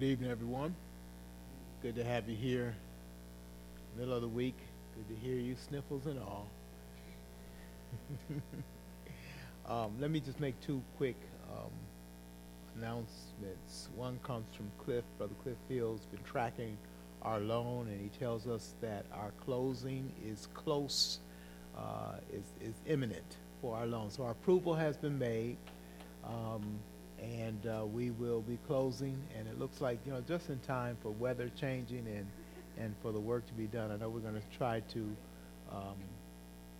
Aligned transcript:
Good 0.00 0.06
evening, 0.06 0.30
everyone. 0.30 0.74
Good 1.82 1.94
to 1.96 2.04
have 2.04 2.26
you 2.26 2.34
here. 2.34 2.74
Middle 3.98 4.14
of 4.14 4.22
the 4.22 4.28
week. 4.28 4.56
Good 4.96 5.14
to 5.14 5.20
hear 5.20 5.36
you, 5.36 5.56
sniffles 5.68 6.06
and 6.06 6.18
all. 6.18 6.48
um, 9.68 9.92
let 10.00 10.10
me 10.10 10.18
just 10.20 10.40
make 10.40 10.58
two 10.62 10.80
quick 10.96 11.16
um, 11.52 11.70
announcements. 12.78 13.90
One 13.94 14.18
comes 14.22 14.46
from 14.56 14.70
Cliff. 14.82 15.04
Brother 15.18 15.34
Cliff 15.42 15.58
Fields 15.68 16.06
been 16.06 16.24
tracking 16.24 16.78
our 17.20 17.38
loan, 17.38 17.88
and 17.88 18.00
he 18.00 18.08
tells 18.18 18.46
us 18.46 18.72
that 18.80 19.04
our 19.12 19.32
closing 19.44 20.10
is 20.26 20.48
close, 20.54 21.18
uh, 21.76 22.14
is, 22.32 22.66
is 22.66 22.74
imminent 22.86 23.36
for 23.60 23.76
our 23.76 23.86
loan. 23.86 24.10
So 24.10 24.22
our 24.22 24.30
approval 24.30 24.74
has 24.74 24.96
been 24.96 25.18
made. 25.18 25.58
Um, 26.24 26.78
and 27.22 27.66
uh, 27.66 27.84
we 27.84 28.10
will 28.10 28.40
be 28.40 28.58
closing. 28.66 29.16
And 29.38 29.46
it 29.48 29.58
looks 29.58 29.80
like 29.80 29.98
you 30.06 30.12
know 30.12 30.22
just 30.26 30.48
in 30.50 30.58
time 30.60 30.96
for 31.02 31.10
weather 31.10 31.50
changing 31.56 32.06
and 32.06 32.26
and 32.78 32.94
for 33.02 33.12
the 33.12 33.20
work 33.20 33.46
to 33.46 33.52
be 33.54 33.66
done. 33.66 33.90
I 33.90 33.96
know 33.96 34.08
we're 34.08 34.20
going 34.20 34.34
to 34.34 34.56
try 34.56 34.80
to 34.80 35.16
um, 35.72 35.96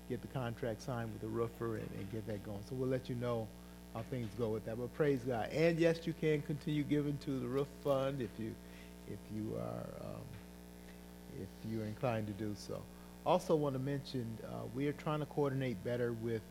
get 0.09 0.21
the 0.23 0.29
contract 0.29 0.83
signed 0.83 1.11
with 1.13 1.21
the 1.21 1.29
roofer 1.29 1.77
and, 1.77 1.89
and, 1.99 2.11
get 2.11 2.27
that 2.27 2.45
going. 2.45 2.59
So 2.69 2.75
we'll 2.75 2.89
let 2.89 3.09
you 3.09 3.15
know 3.15 3.47
how 3.95 4.03
things 4.11 4.29
go 4.39 4.49
with 4.49 4.65
that. 4.67 4.79
But 4.79 4.93
praise 4.95 5.21
God. 5.21 5.49
And 5.51 5.79
yes, 5.79 6.07
you 6.07 6.13
can 6.13 6.43
continue 6.43 6.83
giving 6.83 7.19
to 7.19 7.39
the 7.39 7.47
roof 7.47 7.69
fund 7.85 8.21
if 8.21 8.31
you 8.39 8.55
if 9.09 9.19
you 9.35 9.57
are 9.57 10.07
um, 10.07 10.23
if 11.41 11.49
you're 11.71 11.85
inclined 11.85 12.27
to 12.27 12.33
do 12.33 12.55
so. 12.57 12.81
Also 13.27 13.55
want 13.55 13.75
to 13.75 13.79
mention 13.79 14.27
uh, 14.45 14.65
we 14.75 14.87
are 14.89 14.93
trying 14.93 15.21
to 15.21 15.27
coordinate 15.27 15.83
better 15.85 16.13
with 16.13 16.43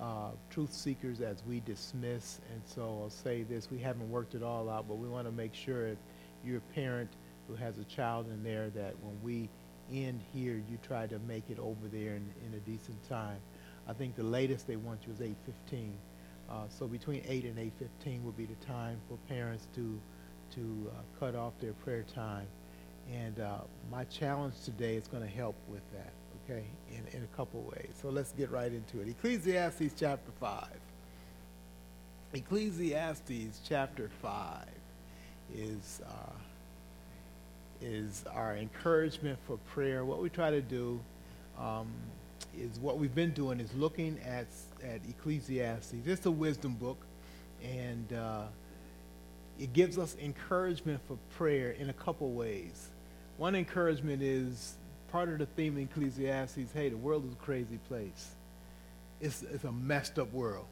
uh, 0.00 0.30
truth 0.50 0.72
seekers 0.72 1.20
as 1.20 1.42
we 1.46 1.60
dismiss. 1.60 2.40
And 2.52 2.60
so 2.66 2.82
I'll 3.02 3.10
say 3.10 3.42
this, 3.42 3.70
we 3.70 3.78
haven't 3.78 4.10
worked 4.10 4.34
it 4.34 4.42
all 4.42 4.68
out, 4.68 4.86
but 4.88 4.96
we 4.96 5.08
want 5.08 5.26
to 5.26 5.32
make 5.32 5.54
sure 5.54 5.86
if 5.86 5.98
you're 6.44 6.58
a 6.58 6.74
parent 6.74 7.10
who 7.48 7.54
has 7.54 7.78
a 7.78 7.84
child 7.84 8.26
in 8.28 8.42
there 8.42 8.70
that 8.70 8.94
when 9.02 9.18
we 9.22 9.48
end 9.92 10.20
here, 10.32 10.62
you 10.70 10.78
try 10.86 11.06
to 11.06 11.18
make 11.20 11.44
it 11.50 11.58
over 11.58 11.88
there 11.92 12.14
in, 12.14 12.28
in 12.46 12.54
a 12.54 12.60
decent 12.60 13.08
time. 13.08 13.38
I 13.86 13.92
think 13.92 14.16
the 14.16 14.22
latest 14.22 14.66
they 14.66 14.76
want 14.76 15.00
you 15.06 15.12
is 15.12 15.18
8.15. 15.18 15.90
Uh, 16.48 16.54
so 16.68 16.86
between 16.86 17.22
8 17.26 17.44
and 17.44 17.58
8.15 17.58 18.22
would 18.22 18.36
be 18.36 18.46
the 18.46 18.66
time 18.66 18.98
for 19.08 19.16
parents 19.28 19.68
to, 19.74 19.98
to 20.54 20.90
uh, 20.90 21.20
cut 21.20 21.34
off 21.34 21.52
their 21.60 21.72
prayer 21.72 22.04
time. 22.14 22.46
And 23.12 23.38
uh, 23.40 23.58
my 23.90 24.04
challenge 24.04 24.54
today 24.64 24.96
is 24.96 25.06
going 25.06 25.22
to 25.22 25.28
help 25.28 25.56
with 25.68 25.82
that 25.92 26.12
okay, 26.44 26.64
in, 26.90 27.16
in 27.16 27.24
a 27.24 27.36
couple 27.36 27.60
ways. 27.62 27.90
So 28.00 28.10
let's 28.10 28.32
get 28.32 28.50
right 28.50 28.72
into 28.72 29.00
it. 29.00 29.08
Ecclesiastes 29.08 29.94
chapter 29.98 30.30
5. 30.40 30.66
Ecclesiastes 32.34 33.60
chapter 33.66 34.10
5 34.20 34.66
is, 35.56 36.00
uh, 36.06 36.32
is 37.80 38.24
our 38.32 38.56
encouragement 38.56 39.38
for 39.46 39.56
prayer. 39.72 40.04
What 40.04 40.20
we 40.20 40.28
try 40.28 40.50
to 40.50 40.60
do 40.60 41.00
um, 41.58 41.88
is 42.56 42.78
what 42.80 42.98
we've 42.98 43.14
been 43.14 43.32
doing 43.32 43.60
is 43.60 43.72
looking 43.74 44.18
at, 44.24 44.46
at 44.82 45.00
Ecclesiastes. 45.08 45.94
It's 46.04 46.26
a 46.26 46.30
wisdom 46.30 46.74
book, 46.74 46.98
and 47.62 48.12
uh, 48.12 48.42
it 49.58 49.72
gives 49.72 49.98
us 49.98 50.16
encouragement 50.20 51.00
for 51.06 51.16
prayer 51.36 51.70
in 51.70 51.88
a 51.88 51.94
couple 51.94 52.32
ways. 52.32 52.90
One 53.36 53.54
encouragement 53.54 54.22
is 54.22 54.74
part 55.14 55.28
of 55.28 55.38
the 55.38 55.46
theme 55.46 55.76
in 55.76 55.84
Ecclesiastes, 55.84 56.72
hey, 56.74 56.88
the 56.88 56.96
world 56.96 57.24
is 57.24 57.34
a 57.34 57.36
crazy 57.36 57.78
place. 57.86 58.32
It's, 59.20 59.44
it's 59.44 59.62
a 59.62 59.70
messed 59.70 60.18
up 60.18 60.32
world. 60.32 60.64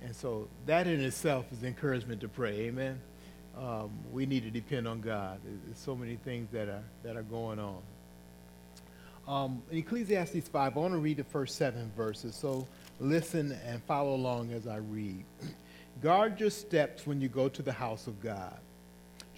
And 0.00 0.14
so 0.14 0.46
that 0.66 0.86
in 0.86 1.00
itself 1.00 1.46
is 1.50 1.64
encouragement 1.64 2.20
to 2.20 2.28
pray. 2.28 2.60
Amen. 2.60 3.00
Um, 3.58 3.90
we 4.12 4.24
need 4.24 4.44
to 4.44 4.52
depend 4.52 4.86
on 4.86 5.00
God. 5.00 5.40
There's 5.44 5.78
so 5.80 5.96
many 5.96 6.14
things 6.14 6.48
that 6.52 6.68
are, 6.68 6.84
that 7.02 7.16
are 7.16 7.24
going 7.24 7.58
on. 7.58 7.82
Um, 9.26 9.62
in 9.72 9.78
Ecclesiastes 9.78 10.46
5, 10.46 10.76
I 10.76 10.78
want 10.78 10.94
to 10.94 10.98
read 10.98 11.16
the 11.16 11.24
first 11.24 11.56
seven 11.56 11.90
verses. 11.96 12.36
So 12.36 12.68
listen 13.00 13.58
and 13.66 13.82
follow 13.82 14.14
along 14.14 14.52
as 14.52 14.68
I 14.68 14.76
read. 14.76 15.24
Guard 16.00 16.38
your 16.38 16.50
steps 16.50 17.04
when 17.04 17.20
you 17.20 17.28
go 17.28 17.48
to 17.48 17.62
the 17.62 17.72
house 17.72 18.06
of 18.06 18.20
God. 18.22 18.60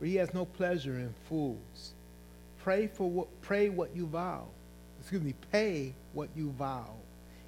for 0.00 0.06
he 0.06 0.16
has 0.16 0.32
no 0.32 0.46
pleasure 0.46 0.94
in 0.94 1.14
fools. 1.28 1.92
Pray 2.62 2.86
for 2.86 3.08
what, 3.08 3.28
pray 3.42 3.68
what 3.68 3.94
you 3.94 4.06
vow. 4.06 4.46
Excuse 4.98 5.22
me, 5.22 5.34
pay 5.52 5.92
what 6.14 6.30
you 6.34 6.50
vow. 6.52 6.88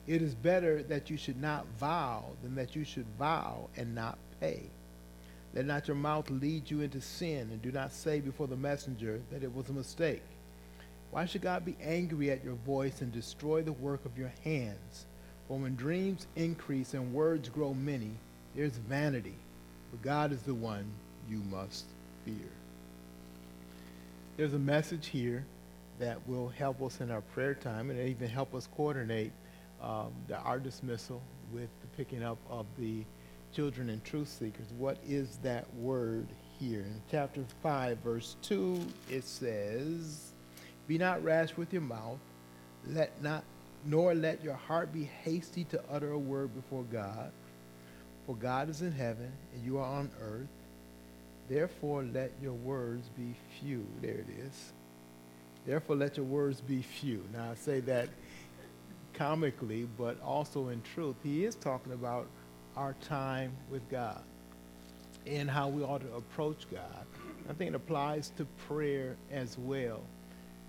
It 0.07 0.21
is 0.21 0.35
better 0.35 0.83
that 0.83 1.09
you 1.09 1.17
should 1.17 1.41
not 1.41 1.65
vow 1.81 2.25
than 2.43 2.55
that 2.57 2.77
you 2.77 2.85
should 2.85 3.07
vow 3.19 3.71
and 3.75 3.95
not 3.95 4.19
pay. 4.39 4.65
Let 5.55 5.65
not 5.65 5.89
your 5.89 5.97
mouth 5.97 6.29
lead 6.29 6.71
you 6.71 6.83
into 6.83 7.01
sin, 7.01 7.49
and 7.51 7.63
do 7.63 7.73
not 7.73 7.93
say 7.93 8.21
before 8.21 8.49
the 8.49 8.57
messenger 8.57 9.21
that 9.31 9.43
it 9.43 9.55
was 9.55 9.71
a 9.71 9.73
mistake. 9.73 10.23
Why 11.11 11.25
should 11.25 11.43
God 11.43 11.65
be 11.65 11.77
angry 11.83 12.31
at 12.31 12.45
your 12.45 12.55
voice 12.67 13.01
and 13.01 13.13
destroy 13.13 13.63
the 13.63 13.73
work 13.73 14.05
of 14.05 14.19
your 14.19 14.33
hands? 14.45 15.07
For 15.49 15.57
when 15.59 15.75
dreams 15.75 16.27
increase 16.37 16.93
and 16.93 17.15
words 17.15 17.49
grow 17.49 17.73
many, 17.73 18.13
there's 18.55 18.77
vanity. 18.77 19.37
But 19.91 20.03
God 20.03 20.33
is 20.33 20.43
the 20.43 20.55
one 20.55 20.85
you 21.29 21.39
must 21.51 21.85
fear. 22.25 22.51
There's 24.37 24.55
a 24.55 24.59
message 24.59 25.07
here 25.07 25.45
that 25.99 26.27
will 26.27 26.49
help 26.49 26.83
us 26.83 27.01
in 27.01 27.11
our 27.11 27.21
prayer 27.21 27.55
time 27.55 27.91
and 27.91 28.09
even 28.09 28.29
help 28.29 28.55
us 28.55 28.69
coordinate 28.77 29.33
um, 29.83 30.13
the, 30.29 30.37
our 30.39 30.59
dismissal 30.59 31.21
with 31.53 31.69
the 31.81 31.87
picking 31.97 32.23
up 32.23 32.39
of 32.49 32.67
the 32.79 33.05
children 33.53 33.91
and 33.91 34.03
truth 34.05 34.29
seekers. 34.29 34.67
What 34.79 34.99
is 35.07 35.39
that 35.43 35.73
word 35.75 36.27
here? 36.59 36.81
In 36.81 37.01
chapter 37.11 37.45
5, 37.63 37.99
verse 37.99 38.37
2, 38.43 38.81
it 39.11 39.25
says, 39.25 40.33
Be 40.89 40.99
not 40.99 41.23
rash 41.23 41.57
with 41.57 41.73
your 41.73 41.83
mouth, 41.83 42.19
let 42.89 43.23
not 43.23 43.45
nor 43.85 44.15
let 44.15 44.43
your 44.45 44.55
heart 44.55 44.93
be 44.93 45.05
hasty 45.25 45.65
to 45.65 45.83
utter 45.91 46.13
a 46.13 46.19
word 46.19 46.55
before 46.55 46.85
God. 46.85 47.33
For 48.27 48.37
God 48.37 48.69
is 48.71 48.81
in 48.81 48.93
heaven, 48.93 49.33
and 49.53 49.65
you 49.65 49.79
are 49.79 49.85
on 49.85 50.11
earth. 50.21 50.47
Therefore, 51.49 52.05
let 52.05 52.33
your 52.41 52.55
words 52.55 53.09
be 53.17 53.35
few. 53.61 53.87
There 54.01 54.13
it 54.13 54.27
is. 54.47 54.73
Therefore, 55.67 55.97
let 55.97 56.17
your 56.17 56.27
words 56.27 56.61
be 56.61 56.83
few. 56.83 57.25
Now, 57.33 57.51
I 57.51 57.55
say 57.55 57.81
that 57.81 58.09
comically, 59.15 59.89
but 59.99 60.21
also 60.23 60.69
in 60.69 60.83
truth. 60.95 61.17
He 61.23 61.45
is 61.45 61.55
talking 61.55 61.93
about 61.93 62.27
our 62.77 62.95
time 63.01 63.53
with 63.71 63.89
God 63.91 64.23
and 65.27 65.51
how 65.51 65.69
we 65.69 65.83
ought 65.83 66.01
to 66.01 66.17
approach 66.17 66.67
God. 66.71 67.07
I 67.49 67.53
think 67.53 67.71
it 67.71 67.75
applies 67.75 68.31
to 68.39 68.47
prayer 68.67 69.17
as 69.31 69.59
well. 69.59 70.01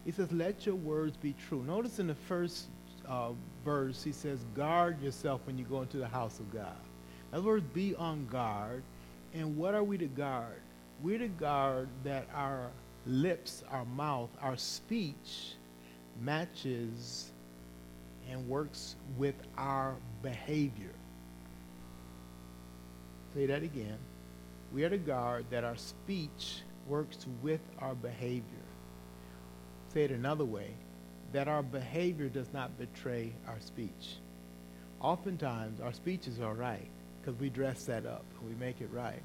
He 0.05 0.11
says, 0.11 0.31
let 0.31 0.65
your 0.65 0.75
words 0.75 1.15
be 1.17 1.33
true. 1.47 1.63
Notice 1.63 1.99
in 1.99 2.07
the 2.07 2.15
first 2.15 2.65
uh, 3.07 3.31
verse, 3.63 4.03
he 4.03 4.11
says, 4.11 4.39
guard 4.55 5.01
yourself 5.01 5.41
when 5.45 5.57
you 5.57 5.65
go 5.65 5.81
into 5.81 5.97
the 5.97 6.07
house 6.07 6.39
of 6.39 6.51
God. 6.51 6.75
In 7.31 7.37
other 7.37 7.47
words, 7.47 7.65
be 7.73 7.95
on 7.95 8.27
guard. 8.27 8.83
And 9.33 9.57
what 9.57 9.73
are 9.73 9.83
we 9.83 9.97
to 9.97 10.07
guard? 10.07 10.61
we're 11.03 11.19
to 11.19 11.27
guard 11.27 11.89
that 12.05 12.27
our 12.33 12.71
lips, 13.05 13.63
our 13.69 13.83
mouth, 13.85 14.29
our 14.41 14.55
speech 14.55 15.55
matches 16.21 17.31
and 18.31 18.47
works 18.47 18.95
with 19.17 19.35
our 19.57 19.95
behavior. 20.21 20.93
Say 23.33 23.45
that 23.47 23.63
again. 23.63 23.97
We 24.73 24.85
are 24.85 24.89
to 24.89 24.97
guard 24.97 25.45
that 25.49 25.65
our 25.65 25.75
speech 25.75 26.61
works 26.87 27.25
with 27.41 27.61
our 27.79 27.95
behavior. 27.95 28.43
Say 29.93 30.05
it 30.05 30.11
another 30.11 30.45
way 30.45 30.71
that 31.33 31.49
our 31.49 31.63
behavior 31.63 32.29
does 32.29 32.53
not 32.53 32.77
betray 32.77 33.33
our 33.47 33.59
speech. 33.59 34.17
Oftentimes, 35.01 35.81
our 35.81 35.91
speech 35.91 36.27
is 36.27 36.39
all 36.39 36.53
right 36.53 36.89
because 37.23 37.39
we 37.39 37.49
dress 37.49 37.85
that 37.85 38.05
up 38.05 38.23
and 38.39 38.49
we 38.49 38.55
make 38.55 38.81
it 38.81 38.89
right. 38.91 39.21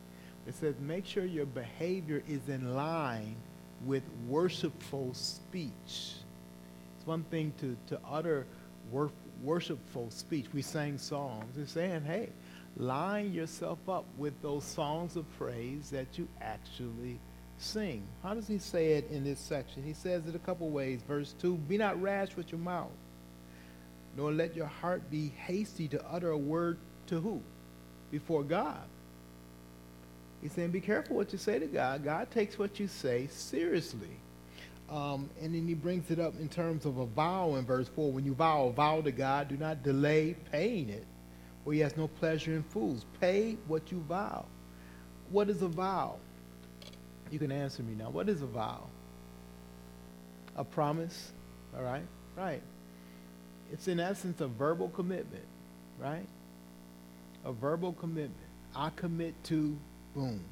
It 0.46 0.54
says, 0.54 0.74
make 0.80 1.04
sure 1.04 1.24
your 1.24 1.46
behavior 1.46 2.22
is 2.28 2.48
in 2.48 2.74
line 2.74 3.36
with 3.84 4.02
worshipful 4.28 5.12
speech. 5.14 6.14
It's 6.96 7.06
one 7.06 7.24
thing 7.24 7.52
to, 7.60 7.76
to 7.88 8.00
utter 8.10 8.46
wor- 8.90 9.10
worshipful 9.42 10.10
speech. 10.10 10.46
We 10.54 10.62
sang 10.62 10.98
songs. 10.98 11.56
It's 11.58 11.72
saying, 11.72 12.02
hey, 12.04 12.30
line 12.76 13.32
yourself 13.32 13.78
up 13.88 14.04
with 14.16 14.40
those 14.42 14.64
songs 14.64 15.16
of 15.16 15.26
praise 15.36 15.90
that 15.90 16.18
you 16.18 16.28
actually 16.40 17.18
sing. 17.58 18.04
How 18.22 18.34
does 18.34 18.46
he 18.46 18.58
say 18.58 18.92
it 18.92 19.10
in 19.10 19.24
this 19.24 19.40
section? 19.40 19.82
He 19.82 19.92
says 19.92 20.26
it 20.26 20.34
a 20.34 20.40
couple 20.40 20.70
ways. 20.70 21.00
Verse 21.06 21.34
2 21.40 21.56
Be 21.56 21.76
not 21.76 22.00
rash 22.00 22.36
with 22.36 22.50
your 22.52 22.60
mouth, 22.60 22.90
nor 24.16 24.32
let 24.32 24.56
your 24.56 24.66
heart 24.66 25.10
be 25.10 25.32
hasty 25.36 25.88
to 25.88 26.04
utter 26.10 26.30
a 26.30 26.38
word 26.38 26.78
to 27.08 27.20
who? 27.20 27.42
Before 28.10 28.42
God. 28.42 28.84
He's 30.42 30.52
saying, 30.52 30.70
Be 30.70 30.80
careful 30.80 31.16
what 31.16 31.32
you 31.32 31.38
say 31.38 31.58
to 31.58 31.66
God. 31.66 32.04
God 32.04 32.30
takes 32.30 32.58
what 32.58 32.78
you 32.78 32.88
say 32.88 33.28
seriously. 33.30 34.16
Um, 34.90 35.28
and 35.42 35.54
then 35.54 35.66
he 35.66 35.74
brings 35.74 36.10
it 36.10 36.18
up 36.18 36.34
in 36.40 36.48
terms 36.48 36.86
of 36.86 36.96
a 36.98 37.06
vow 37.06 37.56
in 37.56 37.66
verse 37.66 37.88
4. 37.88 38.10
When 38.10 38.24
you 38.24 38.34
vow 38.34 38.68
a 38.68 38.72
vow 38.72 39.02
to 39.02 39.12
God, 39.12 39.48
do 39.48 39.56
not 39.56 39.82
delay 39.82 40.34
paying 40.50 40.88
it, 40.88 41.06
for 41.62 41.74
he 41.74 41.80
has 41.80 41.96
no 41.96 42.08
pleasure 42.08 42.52
in 42.52 42.62
fools. 42.62 43.04
Pay 43.20 43.58
what 43.66 43.92
you 43.92 44.00
vow. 44.08 44.46
What 45.30 45.50
is 45.50 45.60
a 45.60 45.68
vow? 45.68 46.16
You 47.30 47.38
can 47.38 47.52
answer 47.52 47.82
me 47.82 47.94
now. 47.94 48.08
What 48.08 48.30
is 48.30 48.40
a 48.40 48.46
vow? 48.46 48.84
A 50.56 50.64
promise, 50.64 51.32
all 51.76 51.82
right? 51.82 52.06
Right. 52.34 52.62
It's 53.70 53.88
in 53.88 54.00
essence 54.00 54.40
a 54.40 54.46
verbal 54.46 54.88
commitment, 54.88 55.44
right? 55.98 56.26
A 57.48 57.52
verbal 57.52 57.94
commitment. 57.94 58.34
I 58.76 58.90
commit 58.90 59.32
to, 59.44 59.74
boom. 60.14 60.44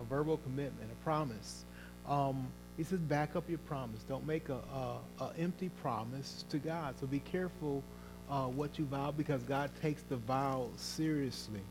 A 0.00 0.04
verbal 0.04 0.36
commitment, 0.38 0.88
a 0.92 1.04
promise. 1.04 1.64
Um, 2.08 2.46
he 2.76 2.84
says, 2.84 3.00
back 3.00 3.34
up 3.34 3.48
your 3.48 3.58
promise. 3.58 4.04
Don't 4.04 4.24
make 4.24 4.48
a, 4.48 4.60
a, 4.72 5.24
a 5.24 5.32
empty 5.36 5.70
promise 5.82 6.44
to 6.50 6.58
God. 6.58 6.94
So 7.00 7.08
be 7.08 7.18
careful 7.18 7.82
uh, 8.30 8.44
what 8.44 8.78
you 8.78 8.84
vow 8.84 9.10
because 9.10 9.42
God 9.42 9.70
takes 9.82 10.02
the 10.02 10.16
vow 10.16 10.68
seriously. 10.76 11.62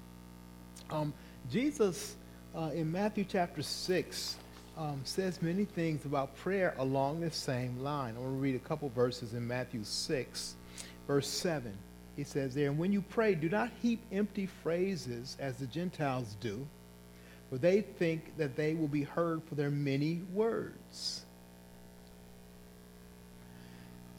Um, 0.90 1.14
Jesus 1.50 2.18
uh, 2.54 2.72
in 2.74 2.92
Matthew 2.92 3.24
chapter 3.24 3.62
6 3.62 4.36
um, 4.78 5.00
says 5.06 5.42
many 5.42 5.64
things 5.64 6.04
about 6.04 6.36
prayer 6.36 6.76
along 6.80 7.22
the 7.22 7.32
same 7.32 7.82
line. 7.82 8.16
I 8.18 8.20
want 8.20 8.34
to 8.34 8.38
read 8.40 8.56
a 8.56 8.60
couple 8.60 8.90
verses 8.90 9.34
in 9.34 9.48
Matthew 9.48 9.86
6, 9.86 10.56
verse 11.08 11.30
7. 11.30 11.78
He 12.18 12.24
says 12.24 12.56
there, 12.56 12.70
And 12.70 12.80
when 12.80 12.92
you 12.92 13.02
pray, 13.02 13.36
do 13.36 13.48
not 13.48 13.70
heap 13.82 14.02
empty 14.12 14.48
phrases 14.48 15.38
as 15.40 15.58
the 15.58 15.68
Gentiles 15.68 16.36
do, 16.42 16.68
for 17.50 17.60
they 17.60 17.82
think 17.82 18.36
that 18.38 18.58
they 18.58 18.74
will 18.74 18.88
be 18.88 19.04
heard 19.04 19.44
for 19.44 19.56
their 19.56 19.70
many 19.70 20.22
words. 20.34 21.24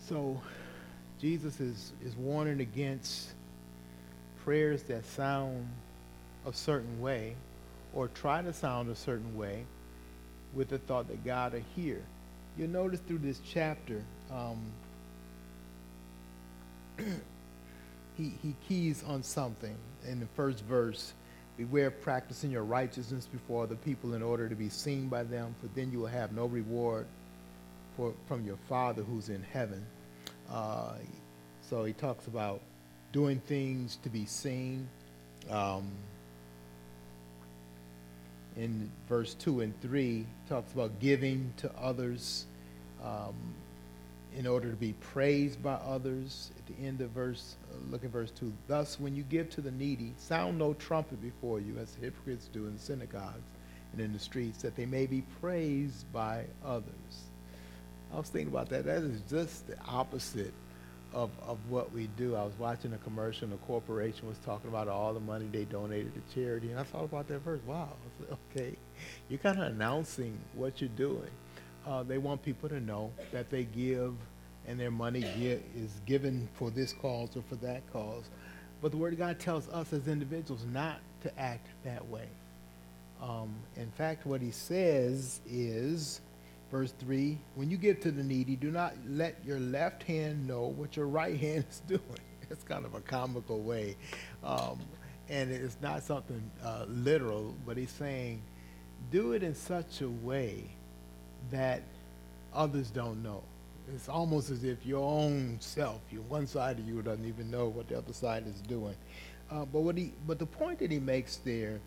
So 0.08 0.40
Jesus 1.20 1.60
is, 1.60 1.92
is 2.02 2.14
warning 2.14 2.60
against 2.60 3.30
prayers 4.44 4.84
that 4.84 5.04
sound 5.04 5.68
a 6.46 6.52
certain 6.52 7.00
way 7.00 7.34
or 7.92 8.06
try 8.08 8.40
to 8.40 8.52
sound 8.52 8.90
a 8.90 8.94
certain 8.94 9.36
way 9.36 9.64
with 10.54 10.68
the 10.68 10.78
thought 10.78 11.08
that 11.08 11.24
God 11.24 11.52
will 11.52 11.62
hear. 11.74 12.00
You'll 12.56 12.70
notice 12.70 13.00
through 13.00 13.18
this 13.18 13.40
chapter, 13.44 14.02
um, 14.32 14.58
he, 18.18 18.32
he 18.42 18.54
keys 18.68 19.04
on 19.06 19.22
something 19.22 19.76
in 20.06 20.20
the 20.20 20.26
first 20.34 20.64
verse. 20.64 21.14
Beware 21.56 21.88
of 21.88 22.00
practicing 22.02 22.50
your 22.50 22.64
righteousness 22.64 23.26
before 23.26 23.66
the 23.66 23.76
people 23.76 24.14
in 24.14 24.22
order 24.22 24.48
to 24.48 24.54
be 24.54 24.68
seen 24.68 25.08
by 25.08 25.22
them, 25.22 25.54
for 25.60 25.68
then 25.68 25.90
you 25.90 26.00
will 26.00 26.06
have 26.06 26.32
no 26.32 26.46
reward 26.46 27.06
for, 27.96 28.12
from 28.26 28.44
your 28.44 28.58
Father 28.68 29.02
who's 29.02 29.28
in 29.28 29.42
heaven. 29.42 29.84
Uh, 30.50 30.92
so 31.62 31.84
he 31.84 31.92
talks 31.92 32.26
about 32.26 32.60
doing 33.12 33.40
things 33.40 33.98
to 34.02 34.08
be 34.08 34.24
seen. 34.26 34.88
Um, 35.50 35.90
in 38.56 38.90
verse 39.08 39.34
2 39.34 39.60
and 39.60 39.80
3 39.80 40.26
talks 40.48 40.72
about 40.72 40.98
giving 40.98 41.52
to 41.58 41.70
others 41.80 42.46
um, 43.02 43.34
in 44.36 44.46
order 44.46 44.70
to 44.70 44.76
be 44.76 44.92
praised 44.94 45.62
by 45.62 45.74
others. 45.74 46.50
At 46.58 46.76
the 46.76 46.84
end 46.84 47.00
of 47.00 47.10
verse, 47.10 47.56
uh, 47.70 47.76
look 47.90 48.04
at 48.04 48.10
verse 48.10 48.30
2. 48.32 48.52
Thus, 48.66 49.00
when 49.00 49.14
you 49.14 49.22
give 49.24 49.50
to 49.50 49.60
the 49.60 49.70
needy, 49.70 50.12
sound 50.16 50.58
no 50.58 50.74
trumpet 50.74 51.20
before 51.22 51.60
you, 51.60 51.76
as 51.78 51.92
the 51.92 52.02
hypocrites 52.02 52.48
do 52.52 52.66
in 52.66 52.74
the 52.74 52.80
synagogues 52.80 53.42
and 53.92 54.00
in 54.00 54.12
the 54.12 54.18
streets, 54.18 54.62
that 54.62 54.76
they 54.76 54.86
may 54.86 55.06
be 55.06 55.22
praised 55.40 56.10
by 56.12 56.44
others. 56.64 57.28
I 58.12 58.16
was 58.16 58.28
thinking 58.28 58.52
about 58.52 58.68
that. 58.70 58.84
That 58.84 59.02
is 59.02 59.20
just 59.28 59.66
the 59.66 59.78
opposite 59.86 60.54
of, 61.12 61.30
of 61.46 61.58
what 61.68 61.92
we 61.92 62.08
do. 62.16 62.36
I 62.36 62.44
was 62.44 62.52
watching 62.58 62.92
a 62.92 62.98
commercial 62.98 63.44
and 63.44 63.54
a 63.54 63.56
corporation 63.58 64.28
was 64.28 64.38
talking 64.38 64.68
about 64.68 64.88
all 64.88 65.14
the 65.14 65.20
money 65.20 65.46
they 65.50 65.64
donated 65.64 66.12
to 66.14 66.34
charity, 66.34 66.70
and 66.70 66.78
I 66.78 66.82
thought 66.82 67.04
about 67.04 67.28
that 67.28 67.40
verse. 67.40 67.60
Wow, 67.66 67.88
okay, 68.56 68.76
you're 69.28 69.38
kind 69.38 69.58
of 69.58 69.64
announcing 69.72 70.38
what 70.54 70.80
you're 70.80 70.90
doing. 70.90 71.30
Uh, 71.88 72.02
they 72.02 72.18
want 72.18 72.42
people 72.42 72.68
to 72.68 72.80
know 72.80 73.10
that 73.32 73.48
they 73.48 73.64
give 73.64 74.14
and 74.66 74.78
their 74.78 74.90
money 74.90 75.20
give, 75.38 75.62
is 75.74 76.00
given 76.04 76.46
for 76.54 76.70
this 76.70 76.92
cause 76.92 77.30
or 77.34 77.42
for 77.48 77.56
that 77.56 77.80
cause. 77.92 78.24
But 78.82 78.90
the 78.90 78.98
Word 78.98 79.14
of 79.14 79.18
God 79.18 79.40
tells 79.40 79.68
us 79.70 79.92
as 79.94 80.06
individuals 80.06 80.66
not 80.70 81.00
to 81.22 81.40
act 81.40 81.66
that 81.84 82.06
way. 82.08 82.28
Um, 83.22 83.54
in 83.76 83.90
fact, 83.92 84.26
what 84.26 84.42
he 84.42 84.50
says 84.50 85.40
is, 85.48 86.20
Verse 86.70 86.92
3 87.00 87.38
When 87.54 87.70
you 87.70 87.76
give 87.76 88.00
to 88.00 88.10
the 88.10 88.22
needy, 88.22 88.56
do 88.56 88.70
not 88.70 88.94
let 89.08 89.36
your 89.44 89.58
left 89.58 90.02
hand 90.02 90.46
know 90.46 90.66
what 90.66 90.96
your 90.96 91.06
right 91.06 91.38
hand 91.40 91.64
is 91.70 91.80
doing. 91.86 92.02
It's 92.50 92.64
kind 92.64 92.84
of 92.84 92.94
a 92.94 93.00
comical 93.00 93.60
way. 93.60 93.96
Um, 94.44 94.80
and 95.28 95.50
it's 95.50 95.76
not 95.82 96.02
something 96.02 96.50
uh, 96.64 96.86
literal, 96.88 97.54
but 97.66 97.76
he's 97.76 97.90
saying, 97.90 98.42
do 99.10 99.32
it 99.32 99.42
in 99.42 99.54
such 99.54 100.00
a 100.00 100.08
way 100.08 100.70
that 101.50 101.82
others 102.54 102.90
don't 102.90 103.22
know. 103.22 103.42
It's 103.94 104.08
almost 104.08 104.50
as 104.50 104.64
if 104.64 104.84
your 104.84 105.02
own 105.02 105.56
self, 105.60 106.00
your 106.10 106.22
one 106.22 106.46
side 106.46 106.78
of 106.78 106.86
you 106.86 107.00
doesn't 107.00 107.24
even 107.26 107.50
know 107.50 107.68
what 107.68 107.88
the 107.88 107.96
other 107.96 108.12
side 108.12 108.46
is 108.46 108.60
doing. 108.62 108.94
Uh, 109.50 109.64
but 109.64 109.80
what 109.80 109.96
he, 109.96 110.12
but 110.26 110.38
the 110.38 110.46
point 110.46 110.78
that 110.80 110.90
he 110.90 110.98
makes 110.98 111.36
there 111.36 111.80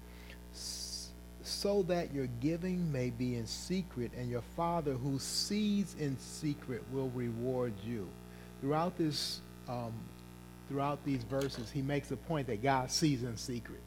so 1.44 1.84
that 1.84 2.14
your 2.14 2.28
giving 2.40 2.92
may 2.92 3.10
be 3.10 3.36
in 3.36 3.48
secret, 3.48 4.12
and 4.18 4.30
your 4.30 4.44
Father 4.56 4.94
who 4.94 5.18
sees 5.20 5.96
in 6.00 6.18
secret 6.20 6.84
will 6.92 7.10
reward 7.10 7.74
you. 7.86 8.08
Throughout 8.62 8.98
this, 8.98 9.42
um, 9.68 9.94
throughout 10.68 11.04
these 11.04 11.24
verses, 11.24 11.72
he 11.72 11.82
makes 11.82 12.12
a 12.12 12.16
point 12.16 12.48
that 12.48 12.62
God 12.62 12.92
sees 12.92 13.24
in 13.24 13.38
secret. 13.38 13.82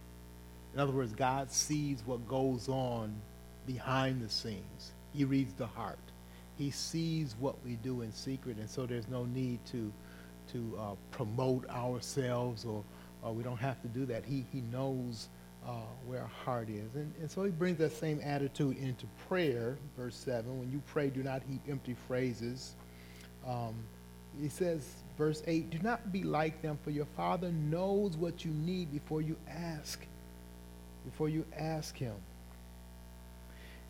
In 0.74 0.80
other 0.80 0.92
words, 0.92 1.12
God 1.12 1.50
sees 1.52 2.02
what 2.04 2.26
goes 2.26 2.68
on 2.68 3.14
behind 3.66 4.20
the 4.20 4.28
scenes. 4.28 4.92
He 5.14 5.24
reads 5.24 5.52
the 5.54 5.66
heart. 5.66 5.98
He 6.56 6.70
sees 6.70 7.34
what 7.38 7.56
we 7.64 7.74
do 7.76 8.02
in 8.02 8.12
secret, 8.12 8.58
and 8.58 8.68
so 8.68 8.86
there's 8.86 9.08
no 9.08 9.24
need 9.24 9.64
to 9.66 9.92
to 10.52 10.78
uh, 10.78 10.94
promote 11.10 11.68
ourselves, 11.70 12.66
or, 12.66 12.84
or 13.22 13.32
we 13.32 13.42
don't 13.42 13.56
have 13.56 13.80
to 13.82 13.88
do 13.88 14.04
that. 14.06 14.24
He 14.24 14.44
he 14.52 14.60
knows 14.60 15.28
uh, 15.66 15.72
where 16.06 16.20
our 16.20 16.30
heart 16.44 16.68
is. 16.68 16.94
And, 16.94 17.12
and 17.20 17.30
so 17.30 17.44
he 17.44 17.50
brings 17.50 17.78
that 17.78 17.92
same 17.92 18.20
attitude 18.22 18.76
into 18.78 19.06
prayer, 19.28 19.78
verse 19.96 20.16
7. 20.16 20.58
When 20.58 20.70
you 20.70 20.82
pray, 20.86 21.08
do 21.08 21.22
not 21.22 21.42
heap 21.48 21.62
empty 21.68 21.96
phrases. 22.06 22.74
Um, 23.46 23.74
he 24.40 24.48
says, 24.48 24.86
verse 25.16 25.42
8, 25.46 25.70
do 25.70 25.78
not 25.78 26.12
be 26.12 26.22
like 26.22 26.60
them, 26.60 26.78
for 26.82 26.90
your 26.90 27.06
Father 27.16 27.50
knows 27.50 28.16
what 28.16 28.44
you 28.44 28.50
need 28.50 28.92
before 28.92 29.22
you 29.22 29.36
ask. 29.48 30.04
Before 31.04 31.28
you 31.28 31.44
ask 31.56 31.96
him. 31.96 32.14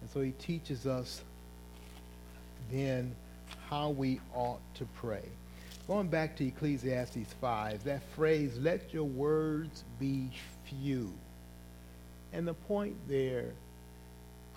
And 0.04 0.10
so 0.12 0.20
he 0.20 0.32
teaches 0.32 0.86
us 0.86 1.22
then 2.70 3.16
how 3.70 3.88
we 3.88 4.20
ought 4.34 4.60
to 4.74 4.84
pray. 4.96 5.24
Going 5.88 6.08
back 6.08 6.36
to 6.36 6.46
Ecclesiastes 6.46 7.32
5, 7.40 7.84
that 7.84 8.02
phrase, 8.14 8.58
let 8.58 8.92
your 8.92 9.04
words 9.04 9.82
be 9.98 10.28
few. 10.66 11.10
And 12.34 12.46
the 12.46 12.52
point 12.52 12.94
there, 13.08 13.52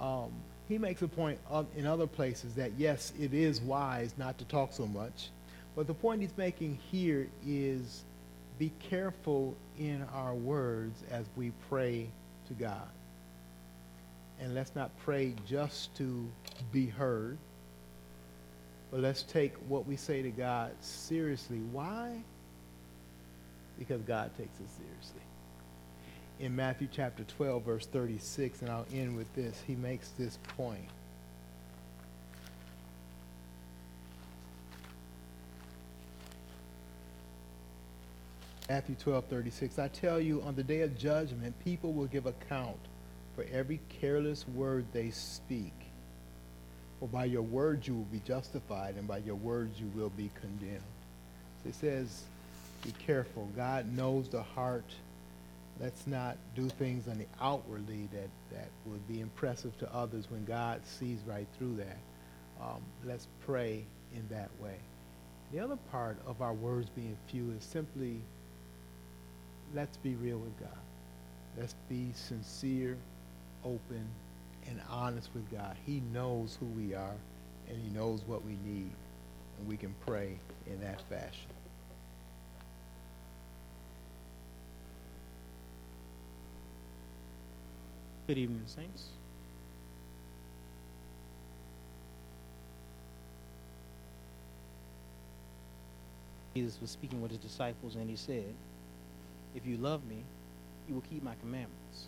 um, 0.01 0.33
he 0.67 0.77
makes 0.77 1.01
a 1.01 1.07
point 1.07 1.39
of, 1.49 1.65
in 1.77 1.85
other 1.85 2.07
places 2.07 2.55
that 2.55 2.73
yes, 2.77 3.13
it 3.17 3.33
is 3.33 3.61
wise 3.61 4.13
not 4.17 4.37
to 4.39 4.45
talk 4.45 4.73
so 4.73 4.85
much. 4.85 5.29
But 5.77 5.87
the 5.87 5.93
point 5.93 6.19
he's 6.19 6.35
making 6.35 6.77
here 6.91 7.29
is 7.47 8.03
be 8.59 8.73
careful 8.81 9.55
in 9.79 10.05
our 10.13 10.33
words 10.33 11.03
as 11.09 11.25
we 11.37 11.53
pray 11.69 12.09
to 12.49 12.53
God. 12.53 12.89
And 14.39 14.53
let's 14.53 14.75
not 14.75 14.91
pray 14.99 15.33
just 15.47 15.95
to 15.97 16.27
be 16.71 16.87
heard, 16.87 17.37
but 18.91 18.99
let's 18.99 19.23
take 19.23 19.53
what 19.67 19.87
we 19.87 19.95
say 19.95 20.21
to 20.21 20.29
God 20.29 20.71
seriously. 20.79 21.59
Why? 21.71 22.21
Because 23.79 24.01
God 24.01 24.31
takes 24.37 24.59
it 24.59 24.69
seriously 24.77 25.21
in 26.39 26.55
Matthew 26.55 26.87
chapter 26.91 27.23
12, 27.23 27.63
verse 27.63 27.85
36, 27.87 28.61
and 28.61 28.69
I'll 28.69 28.85
end 28.93 29.17
with 29.17 29.33
this. 29.35 29.61
He 29.65 29.75
makes 29.75 30.09
this 30.11 30.37
point. 30.55 30.87
Matthew 38.69 38.95
12, 38.95 39.25
36. 39.25 39.79
I 39.79 39.87
tell 39.87 40.19
you, 40.19 40.41
on 40.43 40.55
the 40.55 40.63
day 40.63 40.81
of 40.81 40.97
judgment, 40.97 41.55
people 41.63 41.93
will 41.93 42.05
give 42.05 42.25
account 42.25 42.77
for 43.37 43.45
every 43.53 43.79
careless 44.01 44.47
word 44.47 44.83
they 44.93 45.11
speak. 45.11 45.71
For 46.99 47.07
by 47.07 47.25
your 47.25 47.43
words 47.43 47.87
you 47.87 47.93
will 47.93 48.05
be 48.05 48.21
justified, 48.25 48.95
and 48.95 49.07
by 49.07 49.19
your 49.19 49.35
words 49.35 49.79
you 49.79 49.91
will 49.95 50.09
be 50.09 50.31
condemned. 50.41 50.81
So 51.61 51.69
it 51.69 51.75
says, 51.75 52.23
be 52.83 52.91
careful. 53.05 53.47
God 53.55 53.95
knows 53.95 54.27
the 54.27 54.41
heart. 54.41 54.89
Let's 55.79 56.07
not 56.07 56.37
do 56.55 56.67
things 56.67 57.07
on 57.07 57.19
the 57.19 57.27
outwardly 57.39 58.09
that, 58.11 58.29
that 58.51 58.69
would 58.87 59.07
be 59.07 59.21
impressive 59.21 59.77
to 59.77 59.93
others 59.93 60.25
when 60.31 60.43
God 60.45 60.81
sees 60.83 61.19
right 61.27 61.45
through 61.59 61.75
that. 61.75 61.97
Um, 62.59 62.81
let's 63.05 63.27
pray 63.45 63.83
in 64.15 64.27
that 64.29 64.49
way. 64.59 64.77
The 65.51 65.59
other 65.59 65.77
part 65.91 66.17
of 66.25 66.41
our 66.41 66.53
words 66.53 66.89
being 66.89 67.15
few 67.27 67.53
is 67.55 67.63
simply 67.63 68.19
let's 69.75 69.97
be 69.97 70.15
real 70.15 70.39
with 70.39 70.59
God. 70.59 70.69
Let's 71.55 71.75
be 71.87 72.11
sincere, 72.15 72.97
open, 73.67 74.07
and 74.67 74.81
honest 74.89 75.29
with 75.33 75.49
God. 75.51 75.75
He 75.85 76.01
knows 76.13 76.57
who 76.59 76.65
we 76.67 76.93
are, 76.93 77.15
and 77.67 77.77
He 77.77 77.89
knows 77.89 78.21
what 78.25 78.43
we 78.45 78.57
need, 78.65 78.91
and 79.59 79.67
we 79.67 79.75
can 79.75 79.93
pray 80.05 80.39
in 80.65 80.79
that 80.81 81.01
fashion. 81.09 81.51
Good 88.27 88.37
evening, 88.37 88.63
Saints. 88.65 89.09
Jesus 96.55 96.81
was 96.81 96.89
speaking 96.89 97.21
with 97.21 97.31
his 97.31 97.39
disciples, 97.39 97.95
and 97.95 98.09
he 98.09 98.15
said, 98.15 98.53
If 99.55 99.65
you 99.65 99.77
love 99.77 100.03
me, 100.05 100.23
you 100.87 100.95
will 100.95 101.01
keep 101.01 101.23
my 101.23 101.35
commandments. 101.35 102.07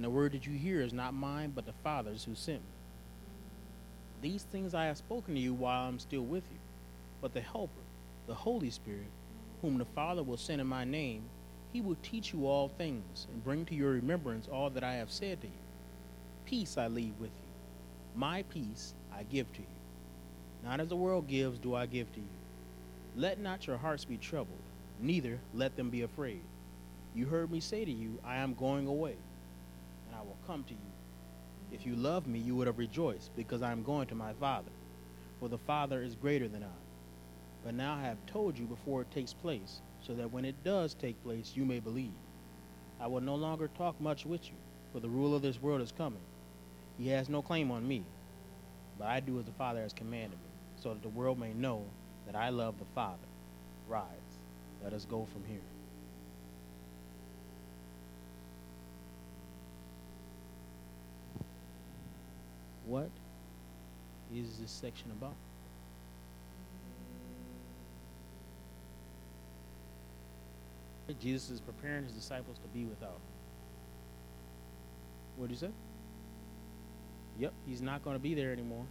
and 0.00 0.04
the 0.06 0.08
word 0.08 0.32
that 0.32 0.46
you 0.46 0.54
hear 0.54 0.80
is 0.80 0.94
not 0.94 1.12
mine, 1.12 1.52
but 1.54 1.66
the 1.66 1.74
Father's 1.84 2.24
who 2.24 2.34
sent 2.34 2.60
me. 2.60 2.64
These 4.22 4.44
things 4.44 4.72
I 4.72 4.86
have 4.86 4.96
spoken 4.96 5.34
to 5.34 5.40
you 5.40 5.52
while 5.52 5.84
I 5.84 5.88
am 5.88 5.98
still 5.98 6.22
with 6.22 6.42
you, 6.50 6.58
but 7.20 7.34
the 7.34 7.42
Helper, 7.42 7.82
the 8.26 8.32
Holy 8.32 8.70
Spirit, 8.70 9.10
whom 9.60 9.76
the 9.76 9.84
Father 9.84 10.22
will 10.22 10.38
send 10.38 10.58
in 10.58 10.66
my 10.66 10.84
name, 10.84 11.24
he 11.74 11.82
will 11.82 11.98
teach 12.02 12.32
you 12.32 12.46
all 12.46 12.68
things 12.78 13.26
and 13.30 13.44
bring 13.44 13.66
to 13.66 13.74
your 13.74 13.90
remembrance 13.90 14.48
all 14.50 14.70
that 14.70 14.82
I 14.82 14.94
have 14.94 15.10
said 15.10 15.42
to 15.42 15.48
you. 15.48 15.52
Peace 16.46 16.78
I 16.78 16.86
leave 16.86 17.12
with 17.20 17.28
you. 17.28 18.18
My 18.18 18.42
peace 18.44 18.94
I 19.14 19.24
give 19.24 19.52
to 19.52 19.60
you. 19.60 19.66
Not 20.64 20.80
as 20.80 20.88
the 20.88 20.96
world 20.96 21.28
gives, 21.28 21.58
do 21.58 21.74
I 21.74 21.84
give 21.84 22.10
to 22.14 22.20
you. 22.20 22.26
Let 23.16 23.38
not 23.38 23.66
your 23.66 23.76
hearts 23.76 24.06
be 24.06 24.16
troubled, 24.16 24.62
neither 24.98 25.38
let 25.52 25.76
them 25.76 25.90
be 25.90 26.00
afraid. 26.00 26.40
You 27.14 27.26
heard 27.26 27.50
me 27.50 27.60
say 27.60 27.84
to 27.84 27.92
you, 27.92 28.18
I 28.24 28.36
am 28.36 28.54
going 28.54 28.86
away, 28.86 29.16
I 30.20 30.22
will 30.22 30.36
come 30.46 30.64
to 30.64 30.74
you. 30.74 30.92
If 31.72 31.86
you 31.86 31.96
loved 31.96 32.26
me, 32.26 32.38
you 32.38 32.54
would 32.56 32.66
have 32.66 32.78
rejoiced, 32.78 33.34
because 33.36 33.62
I 33.62 33.72
am 33.72 33.82
going 33.82 34.06
to 34.08 34.14
my 34.14 34.34
Father, 34.34 34.70
for 35.38 35.48
the 35.48 35.56
Father 35.56 36.02
is 36.02 36.14
greater 36.14 36.46
than 36.46 36.62
I. 36.62 36.78
But 37.64 37.72
now 37.72 37.94
I 37.94 38.02
have 38.02 38.26
told 38.26 38.58
you 38.58 38.66
before 38.66 39.00
it 39.00 39.10
takes 39.10 39.32
place 39.32 39.80
so 40.02 40.12
that 40.14 40.30
when 40.30 40.44
it 40.44 40.62
does 40.62 40.92
take 40.92 41.22
place, 41.22 41.52
you 41.54 41.64
may 41.64 41.80
believe. 41.80 42.12
I 43.00 43.06
will 43.06 43.22
no 43.22 43.34
longer 43.34 43.68
talk 43.68 43.98
much 43.98 44.26
with 44.26 44.44
you, 44.46 44.58
for 44.92 45.00
the 45.00 45.08
ruler 45.08 45.36
of 45.36 45.42
this 45.42 45.62
world 45.62 45.80
is 45.80 45.92
coming. 45.92 46.20
He 46.98 47.08
has 47.08 47.30
no 47.30 47.40
claim 47.40 47.70
on 47.70 47.88
me, 47.88 48.02
but 48.98 49.06
I 49.06 49.20
do 49.20 49.38
as 49.38 49.46
the 49.46 49.52
Father 49.52 49.80
has 49.80 49.94
commanded 49.94 50.38
me, 50.38 50.50
so 50.82 50.90
that 50.90 51.02
the 51.02 51.08
world 51.08 51.38
may 51.38 51.54
know 51.54 51.82
that 52.26 52.36
I 52.36 52.50
love 52.50 52.78
the 52.78 52.84
Father. 52.94 53.16
Rise, 53.88 54.04
let 54.84 54.92
us 54.92 55.06
go 55.06 55.26
from 55.32 55.44
here. 55.44 55.79
What 62.90 63.08
is 64.34 64.58
this 64.60 64.72
section 64.72 65.12
about? 65.12 65.34
Jesus 71.20 71.50
is 71.50 71.60
preparing 71.60 72.02
his 72.02 72.12
disciples 72.12 72.56
to 72.58 72.68
be 72.76 72.84
without. 72.84 73.20
What 75.36 75.48
did 75.48 75.54
you 75.54 75.68
say? 75.68 75.72
Yep, 77.38 77.52
he's 77.68 77.80
not 77.80 78.02
going 78.02 78.16
to 78.16 78.22
be 78.22 78.34
there 78.34 78.52
anymore. 78.52 78.84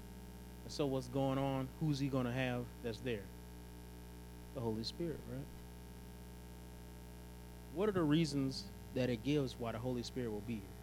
And 0.64 0.72
so 0.72 0.86
what's 0.86 1.08
going 1.08 1.38
on? 1.38 1.68
Who's 1.82 2.00
he 2.00 2.08
going 2.08 2.26
to 2.26 2.32
have 2.32 2.64
that's 2.84 3.00
there? 3.02 3.24
The 4.56 4.62
Holy 4.62 4.84
Spirit, 4.84 5.20
right? 5.30 5.46
What 7.76 7.90
are 7.90 7.94
the 7.94 8.02
reasons 8.02 8.64
that 8.96 9.10
it 9.10 9.24
gives 9.24 9.56
why 9.60 9.74
the 9.74 9.78
Holy 9.78 10.04
Spirit 10.04 10.32
will 10.32 10.44
be 10.48 10.54
here? 10.54 10.79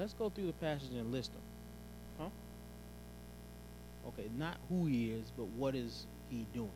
Let's 0.00 0.14
go 0.14 0.30
through 0.30 0.46
the 0.46 0.54
passage 0.54 0.92
and 0.92 1.12
list 1.12 1.30
them. 1.30 1.42
Huh? 2.18 2.28
Okay, 4.08 4.30
not 4.38 4.56
who 4.70 4.86
he 4.86 5.10
is, 5.10 5.30
but 5.36 5.44
what 5.48 5.74
is 5.74 6.06
he 6.30 6.46
doing? 6.54 6.70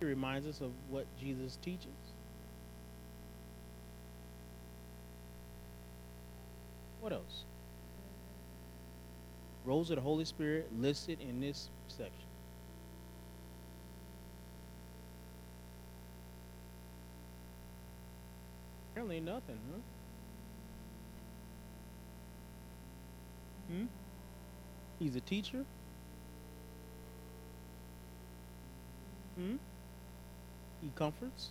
He 0.00 0.06
reminds 0.06 0.48
us 0.48 0.60
of 0.60 0.72
what 0.90 1.06
Jesus 1.20 1.56
teaches. 1.62 1.86
What 7.00 7.12
else? 7.12 7.44
Roles 9.64 9.90
of 9.90 9.96
the 9.96 10.02
Holy 10.02 10.24
Spirit 10.24 10.68
listed 10.80 11.20
in 11.20 11.40
this 11.40 11.68
section. 11.86 12.27
Apparently 19.18 19.32
nothing, 19.32 19.58
huh? 19.72 19.80
Hmm? 23.68 23.84
He's 24.98 25.16
a 25.16 25.20
teacher? 25.20 25.64
Hmm? 29.36 29.56
He 30.82 30.90
comforts? 30.94 31.50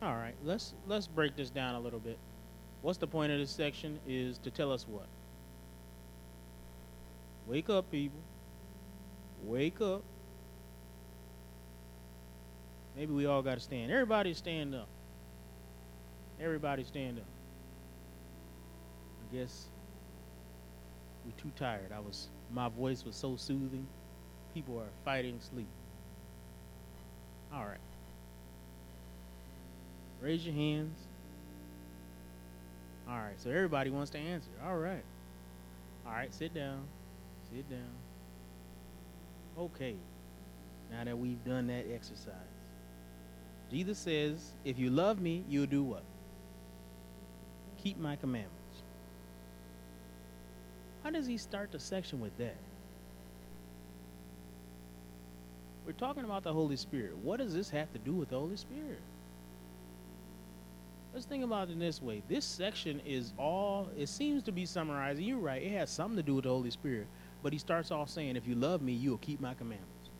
All 0.00 0.14
right, 0.14 0.34
let's 0.44 0.74
let's 0.86 1.06
break 1.06 1.36
this 1.36 1.50
down 1.50 1.74
a 1.74 1.80
little 1.80 1.98
bit. 1.98 2.18
What's 2.82 2.98
the 2.98 3.06
point 3.06 3.32
of 3.32 3.38
this 3.38 3.50
section 3.50 3.98
is 4.06 4.38
to 4.38 4.50
tell 4.50 4.72
us 4.72 4.86
what? 4.88 5.06
Wake 7.48 7.68
up, 7.68 7.90
people. 7.90 8.20
Wake 9.44 9.80
up. 9.80 10.02
Maybe 12.96 13.12
we 13.12 13.26
all 13.26 13.42
got 13.42 13.54
to 13.54 13.60
stand. 13.60 13.92
Everybody 13.92 14.34
stand 14.34 14.74
up. 14.74 14.88
Everybody 16.40 16.84
stand 16.84 17.18
up. 17.18 17.24
I 19.22 19.36
guess 19.36 19.66
we're 21.24 21.40
too 21.40 21.52
tired. 21.56 21.92
I 21.94 22.00
was 22.00 22.28
my 22.52 22.68
voice 22.68 23.04
was 23.04 23.14
so 23.14 23.36
soothing. 23.36 23.86
People 24.54 24.78
are 24.78 24.90
fighting 25.04 25.38
sleep. 25.40 25.68
All 27.52 27.64
right. 27.64 27.78
Raise 30.20 30.44
your 30.44 30.54
hands. 30.54 30.98
All 33.08 33.16
right. 33.16 33.38
So 33.38 33.50
everybody 33.50 33.90
wants 33.90 34.10
to 34.12 34.18
answer. 34.18 34.50
All 34.66 34.76
right. 34.76 35.04
All 36.08 36.14
right, 36.14 36.32
sit 36.32 36.54
down. 36.54 36.84
Sit 37.52 37.68
down. 37.68 38.07
Okay. 39.58 39.96
Now 40.90 41.04
that 41.04 41.18
we've 41.18 41.42
done 41.44 41.66
that 41.66 41.86
exercise, 41.92 42.32
Jesus 43.70 43.98
says, 43.98 44.52
if 44.64 44.78
you 44.78 44.88
love 44.90 45.20
me, 45.20 45.44
you'll 45.48 45.66
do 45.66 45.82
what? 45.82 46.02
Keep 47.82 47.98
my 47.98 48.16
commandments. 48.16 48.54
How 51.04 51.10
does 51.10 51.26
he 51.26 51.36
start 51.36 51.72
the 51.72 51.78
section 51.78 52.20
with 52.20 52.36
that? 52.38 52.56
We're 55.86 55.92
talking 55.92 56.24
about 56.24 56.42
the 56.42 56.52
Holy 56.52 56.76
Spirit. 56.76 57.16
What 57.18 57.38
does 57.38 57.54
this 57.54 57.70
have 57.70 57.92
to 57.92 57.98
do 57.98 58.12
with 58.12 58.30
the 58.30 58.38
Holy 58.38 58.56
Spirit? 58.56 59.00
Let's 61.14 61.26
think 61.26 61.44
about 61.44 61.68
it 61.68 61.72
in 61.72 61.78
this 61.78 62.02
way. 62.02 62.22
This 62.28 62.44
section 62.44 63.00
is 63.06 63.32
all, 63.38 63.88
it 63.96 64.08
seems 64.08 64.42
to 64.44 64.52
be 64.52 64.66
summarizing. 64.66 65.24
You're 65.24 65.38
right, 65.38 65.62
it 65.62 65.72
has 65.72 65.90
something 65.90 66.16
to 66.16 66.22
do 66.22 66.34
with 66.34 66.44
the 66.44 66.50
Holy 66.50 66.70
Spirit. 66.70 67.06
But 67.42 67.52
he 67.52 67.58
starts 67.58 67.90
off 67.90 68.10
saying, 68.10 68.36
If 68.36 68.46
you 68.46 68.54
love 68.54 68.82
me, 68.82 68.92
you 68.92 69.10
will 69.10 69.18
keep 69.18 69.40
my 69.40 69.54
commandments. 69.54 70.10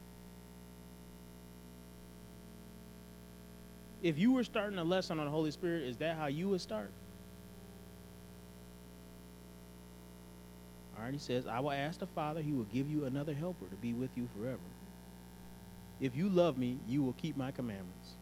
If 4.02 4.18
you 4.18 4.32
were 4.32 4.44
starting 4.44 4.78
a 4.78 4.84
lesson 4.84 5.18
on 5.18 5.24
the 5.24 5.30
Holy 5.30 5.50
Spirit, 5.50 5.82
is 5.82 5.96
that 5.96 6.16
how 6.16 6.26
you 6.26 6.48
would 6.50 6.60
start? 6.60 6.90
All 10.96 11.04
right, 11.04 11.12
he 11.12 11.18
says, 11.18 11.46
I 11.46 11.60
will 11.60 11.72
ask 11.72 11.98
the 11.98 12.06
Father, 12.06 12.40
he 12.40 12.52
will 12.52 12.64
give 12.64 12.88
you 12.88 13.04
another 13.04 13.34
helper 13.34 13.66
to 13.66 13.76
be 13.76 13.92
with 13.92 14.10
you 14.16 14.28
forever. 14.36 14.58
If 16.00 16.14
you 16.14 16.28
love 16.28 16.56
me, 16.56 16.78
you 16.86 17.02
will 17.02 17.12
keep 17.14 17.36
my 17.36 17.50
commandments. 17.50 18.14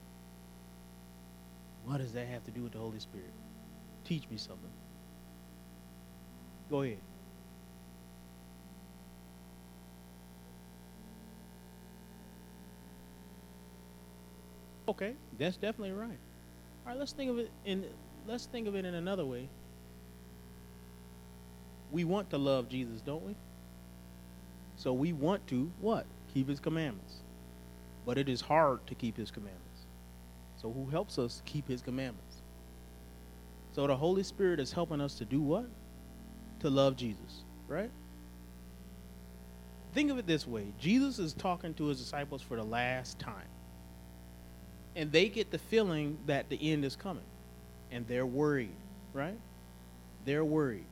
What 1.84 1.98
does 1.98 2.12
that 2.14 2.26
have 2.26 2.44
to 2.44 2.50
do 2.50 2.62
with 2.62 2.72
the 2.72 2.78
Holy 2.78 2.98
Spirit? 2.98 3.32
Teach 4.04 4.28
me 4.30 4.36
something. 4.36 4.70
Go 6.70 6.82
ahead. 6.82 6.98
Okay, 14.88 15.14
that's 15.38 15.56
definitely 15.56 15.92
right. 15.92 16.18
All 16.84 16.92
right, 16.92 16.98
let's 16.98 17.12
think 17.12 17.30
of 17.30 17.38
it 17.38 17.50
in 17.64 17.84
let's 18.26 18.46
think 18.46 18.68
of 18.68 18.76
it 18.76 18.84
in 18.84 18.94
another 18.94 19.24
way. 19.24 19.48
We 21.90 22.04
want 22.04 22.30
to 22.30 22.38
love 22.38 22.68
Jesus, 22.68 23.00
don't 23.00 23.24
we? 23.24 23.34
So 24.76 24.92
we 24.92 25.12
want 25.12 25.46
to 25.48 25.70
what? 25.80 26.06
Keep 26.34 26.48
his 26.48 26.60
commandments. 26.60 27.16
But 28.04 28.18
it 28.18 28.28
is 28.28 28.40
hard 28.40 28.86
to 28.86 28.94
keep 28.94 29.16
his 29.16 29.30
commandments. 29.30 29.62
So 30.60 30.70
who 30.70 30.86
helps 30.90 31.18
us 31.18 31.42
keep 31.44 31.66
his 31.68 31.82
commandments? 31.82 32.42
So 33.72 33.86
the 33.86 33.96
Holy 33.96 34.22
Spirit 34.22 34.60
is 34.60 34.72
helping 34.72 35.00
us 35.00 35.16
to 35.16 35.24
do 35.24 35.40
what? 35.40 35.66
To 36.60 36.70
love 36.70 36.96
Jesus, 36.96 37.44
right? 37.68 37.90
Think 39.92 40.10
of 40.10 40.18
it 40.18 40.26
this 40.26 40.46
way 40.46 40.72
Jesus 40.78 41.18
is 41.18 41.32
talking 41.32 41.74
to 41.74 41.86
his 41.86 41.98
disciples 41.98 42.42
for 42.42 42.56
the 42.56 42.64
last 42.64 43.18
time 43.18 43.48
and 44.96 45.12
they 45.12 45.28
get 45.28 45.52
the 45.52 45.58
feeling 45.58 46.18
that 46.26 46.48
the 46.48 46.72
end 46.72 46.84
is 46.84 46.96
coming. 46.96 47.22
And 47.92 48.08
they're 48.08 48.26
worried 48.26 48.74
right? 49.16 49.38
They're 50.24 50.44
worried. 50.44 50.84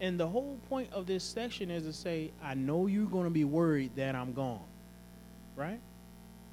And 0.00 0.18
the 0.18 0.26
whole 0.26 0.58
point 0.68 0.90
of 0.92 1.06
this 1.06 1.22
section 1.22 1.70
is 1.70 1.82
to 1.84 1.92
say 1.92 2.30
i 2.42 2.54
know 2.54 2.86
you're 2.86 3.06
going 3.06 3.24
to 3.24 3.30
be 3.30 3.44
worried 3.44 3.90
that 3.96 4.14
i'm 4.14 4.32
gone 4.32 4.60
right? 5.56 5.80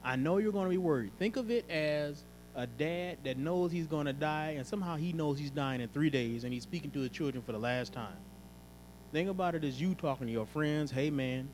I 0.04 0.18
know 0.18 0.38
you're 0.38 0.52
going 0.52 0.66
to 0.66 0.70
be 0.70 0.78
worried. 0.78 1.12
Think 1.18 1.38
of 1.38 1.50
it 1.50 1.70
as 1.70 2.24
a 2.56 2.68
dad 2.68 3.20
that 3.24 3.38
knows 3.38 3.72
he's 3.72 3.88
going 3.88 4.06
to 4.06 4.14
die 4.14 4.56
and 4.58 4.68
somehow 4.68 4.98
he 4.98 5.14
knows 5.14 5.40
he's 5.40 5.52
dying 5.52 5.80
in 5.80 5.88
three 5.90 6.10
days 6.10 6.44
and 6.44 6.52
he's 6.52 6.64
speaking 6.64 6.92
to 6.92 7.00
his 7.00 7.12
children 7.12 7.42
for 7.42 7.54
the 7.54 7.60
last 7.60 7.94
time. 7.94 8.18
Think 9.14 9.30
about 9.30 9.56
it 9.56 9.64
as 9.64 9.80
you 9.80 9.96
talking 9.96 10.28
to 10.28 10.34
your 10.34 10.46
friends 10.46 10.92
hey 10.92 11.10
man 11.10 11.48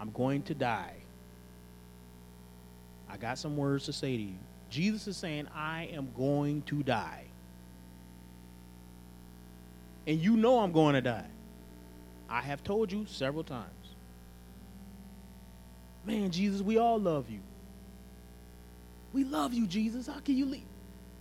i'm 0.00 0.10
going 0.10 0.42
to 0.42 0.54
die 0.54 0.94
I 3.10 3.16
got 3.16 3.38
some 3.38 3.56
words 3.56 3.84
to 3.86 3.92
say 3.92 4.16
to 4.16 4.22
you. 4.22 4.34
Jesus 4.70 5.06
is 5.06 5.16
saying, 5.16 5.48
I 5.54 5.88
am 5.92 6.10
going 6.16 6.62
to 6.62 6.82
die. 6.82 7.24
And 10.06 10.20
you 10.20 10.36
know 10.36 10.60
I'm 10.60 10.72
going 10.72 10.94
to 10.94 11.00
die. 11.00 11.26
I 12.28 12.40
have 12.40 12.62
told 12.62 12.92
you 12.92 13.06
several 13.06 13.44
times. 13.44 13.66
Man, 16.04 16.30
Jesus, 16.30 16.62
we 16.62 16.78
all 16.78 16.98
love 16.98 17.30
you. 17.30 17.40
We 19.12 19.24
love 19.24 19.52
you, 19.52 19.66
Jesus. 19.66 20.06
How 20.06 20.20
can 20.20 20.36
you 20.36 20.46
leave? 20.46 20.62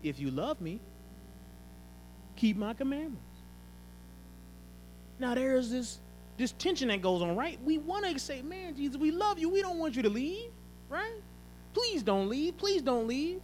If 0.03 0.19
you 0.19 0.31
love 0.31 0.61
me, 0.61 0.79
keep 2.35 2.57
my 2.57 2.73
commandments. 2.73 3.21
Now 5.19 5.35
there's 5.35 5.69
this 5.69 5.99
this 6.37 6.51
tension 6.53 6.89
that 6.89 7.01
goes 7.01 7.23
on, 7.23 7.35
right? 7.35 7.59
We 7.65 7.79
want 7.79 8.05
to 8.05 8.19
say, 8.19 8.43
man, 8.43 8.75
Jesus, 8.75 8.95
we 8.95 9.09
love 9.09 9.39
you. 9.39 9.49
We 9.49 9.61
don't 9.61 9.79
want 9.79 9.95
you 9.95 10.03
to 10.03 10.09
leave, 10.09 10.51
right? 10.87 11.21
Please 11.77 12.01
don't 12.01 12.27
leave. 12.27 12.57
Please 12.57 12.81
don't 12.81 13.07
leave. 13.07 13.39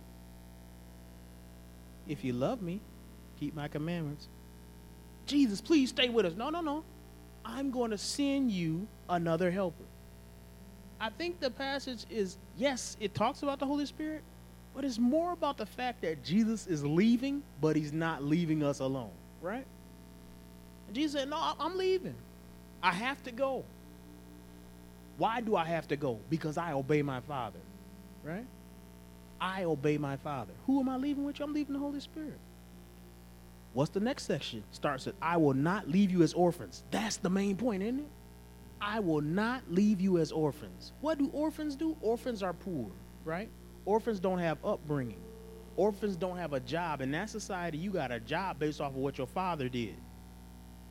If 2.08 2.24
you 2.24 2.34
love 2.34 2.63
me, 2.63 2.82
keep 3.39 3.54
my 3.54 3.67
commandments. 3.67 4.28
Jesus, 5.28 5.62
please 5.62 5.89
stay 5.89 6.10
with 6.10 6.26
us. 6.26 6.34
No, 6.36 6.50
no, 6.50 6.60
no. 6.60 6.84
I'm 7.46 7.69
going 7.69 7.91
to 7.91 7.98
send 7.98 8.52
you 8.52 8.88
another 9.08 9.52
helper. 9.52 9.84
I 11.00 11.12
think 11.12 11.41
the 11.41 11.52
passage 11.52 12.08
is, 12.10 12.38
yes, 12.58 12.98
it 13.00 13.13
talks 13.13 13.43
about 13.43 13.60
the 13.60 13.67
Holy 13.67 13.86
Spirit, 13.86 14.24
but 14.74 14.84
it's 14.84 14.98
more 14.98 15.34
about 15.34 15.58
the 15.58 15.67
fact 15.67 16.02
that 16.02 16.24
Jesus 16.24 16.65
is 16.65 16.84
leaving, 16.84 17.43
but 17.62 17.76
he's 17.76 17.93
not 17.93 18.24
leaving 18.24 18.63
us 18.63 18.80
alone, 18.80 19.12
right? 19.43 19.65
And 20.88 20.96
Jesus 20.96 21.19
said, 21.19 21.30
No, 21.30 21.54
I'm 21.60 21.78
leaving. 21.78 22.15
I 22.82 22.93
have 22.93 23.22
to 23.26 23.32
go. 23.32 23.63
Why 25.19 25.39
do 25.39 25.56
I 25.56 25.65
have 25.65 25.88
to 25.89 25.96
go? 25.96 26.17
Because 26.32 26.58
I 26.58 26.74
obey 26.74 27.04
my 27.04 27.19
Father 27.19 27.60
right? 28.24 28.46
I 29.40 29.64
obey 29.64 29.98
my 29.98 30.16
Father. 30.18 30.54
Who 30.68 30.80
am 30.80 30.90
I 30.90 30.98
leaving 30.98 31.26
with 31.26 31.40
you? 31.40 31.46
I'm 31.46 31.54
leaving 31.54 31.74
the 31.74 31.80
Holy 31.80 32.00
Spirit. 32.00 32.40
What's 33.74 33.92
the 33.92 34.00
next 34.00 34.26
section? 34.26 34.64
Starts 34.72 35.06
with, 35.06 35.16
I 35.22 35.38
will 35.38 35.54
not 35.54 35.90
leave 35.90 36.12
you 36.12 36.22
as 36.22 36.34
orphans. 36.34 36.84
That's 36.92 37.18
the 37.18 37.30
main 37.30 37.58
point, 37.58 37.84
isn't 37.84 38.00
it? 38.00 38.10
I 38.80 39.00
will 39.00 39.22
not 39.22 39.64
leave 39.70 40.00
you 40.00 40.20
as 40.20 40.32
orphans. 40.32 40.92
What 41.02 41.18
do 41.18 41.30
orphans 41.34 41.76
do? 41.76 41.98
Orphans 42.02 42.44
are 42.44 42.54
poor, 42.54 42.88
right? 43.26 43.50
Orphans 43.86 44.20
don't 44.20 44.40
have 44.40 44.64
upbringing. 44.64 45.22
Orphans 45.76 46.16
don't 46.16 46.38
have 46.38 46.54
a 46.54 46.60
job. 46.60 47.02
In 47.02 47.12
that 47.12 47.30
society, 47.30 47.78
you 47.78 47.92
got 47.92 48.12
a 48.12 48.20
job 48.20 48.60
based 48.60 48.80
off 48.80 48.92
of 48.92 48.98
what 48.98 49.18
your 49.18 49.28
father 49.28 49.70
did. 49.70 49.96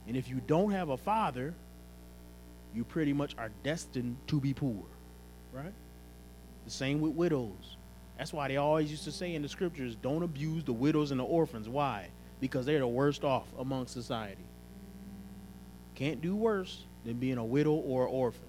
And 0.09 0.17
if 0.17 0.29
you 0.29 0.41
don't 0.47 0.73
have 0.73 0.89
a 0.89 0.97
father, 0.97 1.55
you 2.75 2.83
pretty 2.83 3.13
much 3.13 3.37
are 3.39 3.51
destined 3.63 4.17
to 4.27 4.41
be 4.41 4.55
poor, 4.55 4.83
right? 5.53 5.73
The 6.65 6.71
same 6.71 7.01
with 7.01 7.13
widows. 7.13 7.77
That's 8.19 8.33
why 8.33 8.49
they 8.49 8.57
always 8.57 8.91
used 8.91 9.05
to 9.05 9.13
say 9.13 9.35
in 9.35 9.43
the 9.43 9.49
scriptures, 9.49 9.97
don't 9.97 10.23
abuse 10.23 10.65
the 10.65 10.73
widows 10.73 11.11
and 11.11 11.19
the 11.19 11.25
orphans. 11.25 11.69
Why? 11.69 12.09
Because 12.41 12.67
they're 12.67 12.79
the 12.79 12.87
worst 12.87 13.25
off 13.25 13.47
among 13.59 13.87
society. 13.87 14.45
Can't 15.95 16.21
do 16.21 16.35
worse 16.35 16.85
than 17.05 17.15
being 17.15 17.39
a 17.39 17.45
widow 17.45 17.73
or 17.73 18.07
an 18.07 18.13
orphan. 18.13 18.49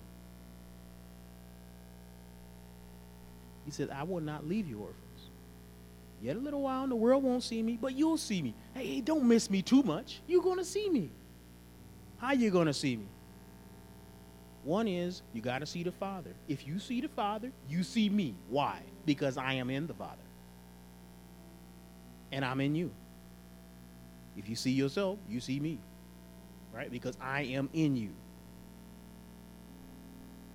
He 3.65 3.71
said, 3.71 3.89
I 3.89 4.03
will 4.03 4.21
not 4.21 4.47
leave 4.47 4.67
you 4.67 4.79
orphans. 4.79 4.99
Yet 6.21 6.35
a 6.35 6.39
little 6.39 6.61
while 6.61 6.83
and 6.83 6.91
the 6.91 6.95
world 6.95 7.23
won't 7.23 7.43
see 7.43 7.61
me, 7.61 7.77
but 7.81 7.93
you'll 7.93 8.17
see 8.17 8.41
me. 8.41 8.53
Hey, 8.73 8.87
hey 8.87 9.01
don't 9.01 9.27
miss 9.27 9.49
me 9.49 9.61
too 9.61 9.83
much. 9.83 10.21
You're 10.27 10.41
going 10.41 10.57
to 10.57 10.65
see 10.65 10.89
me. 10.89 11.09
How 12.17 12.31
you 12.31 12.49
going 12.49 12.67
to 12.67 12.73
see 12.73 12.95
me? 12.95 13.05
One 14.63 14.87
is 14.87 15.21
you 15.33 15.41
got 15.41 15.59
to 15.59 15.65
see 15.65 15.83
the 15.83 15.91
Father. 15.91 16.31
If 16.47 16.65
you 16.65 16.79
see 16.79 17.01
the 17.01 17.09
Father, 17.09 17.51
you 17.69 17.83
see 17.83 18.09
me. 18.09 18.35
Why? 18.49 18.79
Because 19.05 19.37
I 19.37 19.53
am 19.53 19.69
in 19.69 19.87
the 19.87 19.93
Father. 19.93 20.15
And 22.31 22.45
I'm 22.45 22.61
in 22.61 22.75
you. 22.75 22.91
If 24.37 24.49
you 24.49 24.55
see 24.55 24.71
yourself, 24.71 25.19
you 25.29 25.39
see 25.39 25.59
me. 25.59 25.79
Right? 26.73 26.89
Because 26.89 27.17
I 27.21 27.41
am 27.41 27.69
in 27.73 27.95
you. 27.95 28.09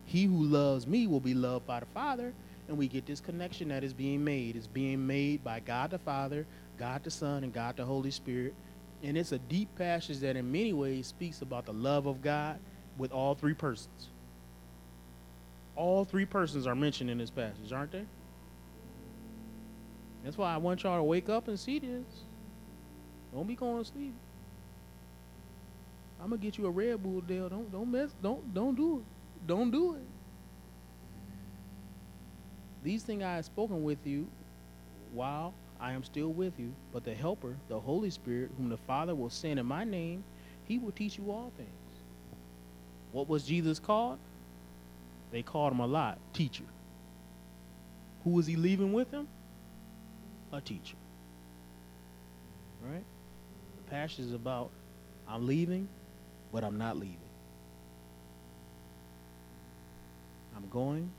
He 0.07 0.25
who 0.25 0.42
loves 0.44 0.87
me 0.87 1.07
will 1.07 1.21
be 1.21 1.35
loved 1.35 1.66
by 1.66 1.81
the 1.81 1.87
Father, 1.87 2.33
and 2.66 2.79
we 2.79 2.88
get 2.88 3.05
this 3.05 3.21
connection 3.21 3.68
that 3.68 3.85
is 3.85 3.92
being 3.92 4.25
made. 4.25 4.57
It's 4.57 4.66
being 4.66 5.07
made 5.07 5.44
by 5.44 5.61
God 5.61 5.90
the 5.90 5.99
Father, 5.99 6.47
God 6.79 7.05
the 7.05 7.11
Son, 7.11 7.44
and 7.44 7.53
God 7.53 7.77
the 7.77 7.85
Holy 7.85 8.11
Spirit. 8.11 8.55
And 9.03 9.18
it's 9.18 9.33
a 9.33 9.38
deep 9.38 9.68
passage 9.77 10.18
that 10.21 10.35
in 10.35 10.51
many 10.51 10.73
ways 10.73 11.09
speaks 11.09 11.42
about 11.42 11.66
the 11.66 11.75
love 11.75 12.07
of 12.07 12.23
God 12.23 12.59
with 12.98 13.12
all 13.12 13.34
three 13.34 13.54
persons. 13.54 14.08
All 15.76 16.04
three 16.04 16.26
persons 16.26 16.66
are 16.66 16.74
mentioned 16.74 17.08
in 17.08 17.18
this 17.18 17.30
passage, 17.30 17.72
aren't 17.72 17.92
they? 17.92 18.04
That's 20.24 20.37
why 20.37 20.52
I 20.52 20.56
want 20.56 20.82
y'all 20.82 20.98
to 20.98 21.04
wake 21.04 21.28
up 21.28 21.48
and 21.48 21.58
see 21.58 21.78
this. 21.78 22.04
Don't 23.32 23.46
be 23.46 23.54
going 23.54 23.82
to 23.82 23.88
sleep. 23.88 24.14
I'm 26.20 26.30
gonna 26.30 26.42
get 26.42 26.58
you 26.58 26.66
a 26.66 26.70
Red 26.70 27.00
Bull 27.00 27.20
deal. 27.20 27.48
Don't 27.48 27.70
don't 27.70 27.92
mess. 27.92 28.11
Don't 28.20 28.52
don't 28.52 28.74
do 28.74 28.98
it. 28.98 29.46
Don't 29.46 29.70
do 29.70 29.94
it. 29.94 30.02
These 32.82 33.04
things 33.04 33.22
I 33.22 33.37
have 33.37 33.44
spoken 33.44 33.84
with 33.84 34.04
you 34.04 34.26
while 35.12 35.54
I 35.80 35.92
am 35.92 36.02
still 36.02 36.30
with 36.30 36.58
you, 36.58 36.72
but 36.92 37.04
the 37.04 37.14
Helper, 37.14 37.54
the 37.68 37.78
Holy 37.78 38.11
Spirit, 38.11 38.50
whom 38.56 38.68
the 38.68 38.76
Father 38.76 39.14
will 39.14 39.30
send 39.30 39.61
in 39.61 39.66
my 39.66 39.84
name, 39.84 40.24
he 40.64 40.78
will 40.78 40.90
teach 40.90 41.18
you 41.18 41.30
all 41.30 41.52
things 41.56 41.70
What 43.12 43.29
was 43.29 43.44
Jesus 43.44 43.79
called? 43.79 44.18
They 45.31 45.42
called 45.42 45.73
him 45.73 45.81
a 45.81 45.87
lot, 45.87 46.18
teacher. 46.33 46.64
Who 48.25 48.31
was 48.31 48.47
he 48.47 48.57
leaving 48.57 48.92
with 48.92 49.11
him? 49.11 49.29
A 50.53 50.61
teacher. 50.61 50.97
Right? 52.83 53.05
The 53.77 53.90
passage 53.90 54.21
is 54.21 54.33
about 54.33 54.71
I'm 55.29 55.47
leaving, 55.47 55.88
but 56.53 56.64
I'm 56.64 56.79
not 56.79 56.97
leaving. 56.97 57.16
I'm 60.57 60.68
going, 60.71 61.11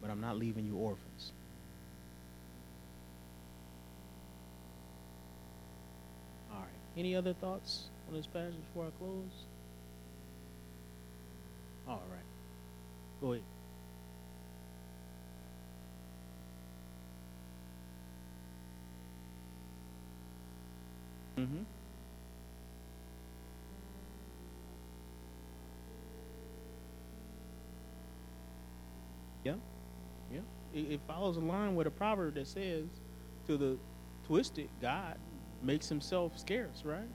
but 0.00 0.10
I'm 0.10 0.20
not 0.20 0.38
leaving 0.38 0.66
you 0.66 0.76
orphans. 0.76 1.32
All 6.50 6.58
right. 6.60 6.68
Any 6.96 7.14
other 7.14 7.34
thoughts 7.34 7.84
on 8.08 8.14
this 8.14 8.26
passage 8.26 8.56
before 8.72 8.86
I 8.86 8.90
close? 8.98 9.44
All 11.90 12.06
right. 12.08 12.24
Go 13.20 13.32
ahead. 13.34 13.44
Mm-hmm. 21.38 21.62
Yeah, 29.44 29.56
yeah. 30.30 30.42
It, 30.72 30.92
it 30.92 31.02
follows 31.06 31.36
a 31.36 31.40
line 31.40 31.76
with 31.76 31.86
a 31.86 31.90
proverb 31.90 32.34
that 32.36 32.48
says, 32.48 33.02
"To 33.46 33.58
the 33.58 33.80
twisted, 34.24 34.70
God 34.80 35.18
makes 35.60 35.88
Himself 35.88 36.38
scarce." 36.38 36.84
Right? 36.84 37.10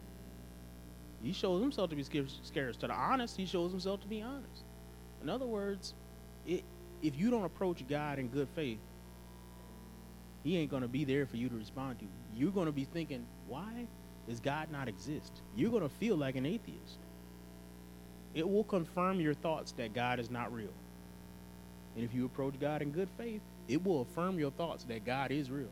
He 1.23 1.34
shows 1.34 1.62
Himself 1.62 1.89
to 1.89 1.95
be 1.95 2.04
scarce. 2.04 2.78
To 2.78 2.88
the 2.88 2.93
honest, 2.93 3.38
He 3.38 3.45
shows 3.45 3.71
Himself 3.71 4.01
to 4.01 4.08
be 4.08 4.21
honest. 4.21 4.63
In 5.21 5.30
other 5.30 5.45
words, 5.45 5.93
it, 6.45 6.63
if 7.01 7.17
you 7.17 7.30
don't 7.30 7.45
approach 7.45 7.88
God 7.88 8.19
in 8.19 8.28
good 8.28 8.47
faith, 8.56 8.80
He 10.43 10.58
ain't 10.58 10.69
going 10.69 10.84
to 10.84 10.88
be 10.88 11.04
there 11.04 11.25
for 11.25 11.38
you 11.38 11.49
to 11.49 11.56
respond 11.56 11.99
to. 11.99 12.06
You're 12.36 12.51
going 12.51 12.67
to 12.67 12.71
be 12.71 12.86
thinking, 12.86 13.25
"Why 13.47 13.88
does 14.28 14.39
God 14.39 14.71
not 14.71 14.88
exist?" 14.88 15.41
You're 15.56 15.71
going 15.71 15.84
to 15.84 15.89
feel 15.89 16.15
like 16.15 16.36
an 16.36 16.45
atheist. 16.45 16.99
It 18.34 18.47
will 18.47 18.65
confirm 18.65 19.19
your 19.21 19.34
thoughts 19.34 19.71
that 19.73 19.93
God 19.93 20.19
is 20.19 20.30
not 20.30 20.54
real. 20.54 20.73
And 21.95 22.04
if 22.04 22.13
you 22.13 22.25
approach 22.25 22.60
God 22.60 22.82
in 22.82 22.91
good 22.91 23.08
faith, 23.17 23.41
it 23.67 23.84
will 23.84 24.01
affirm 24.01 24.38
your 24.38 24.51
thoughts 24.51 24.84
that 24.86 25.06
God 25.06 25.32
is 25.32 25.49
real. 25.49 25.71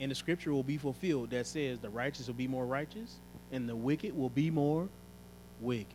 And 0.00 0.10
the 0.10 0.16
scripture 0.16 0.52
will 0.52 0.64
be 0.64 0.76
fulfilled 0.76 1.30
that 1.30 1.46
says 1.46 1.78
the 1.78 1.88
righteous 1.88 2.26
will 2.26 2.34
be 2.34 2.48
more 2.48 2.66
righteous 2.66 3.18
and 3.52 3.68
the 3.68 3.76
wicked 3.76 4.16
will 4.16 4.30
be 4.30 4.50
more 4.50 4.88
wicked. 5.60 5.86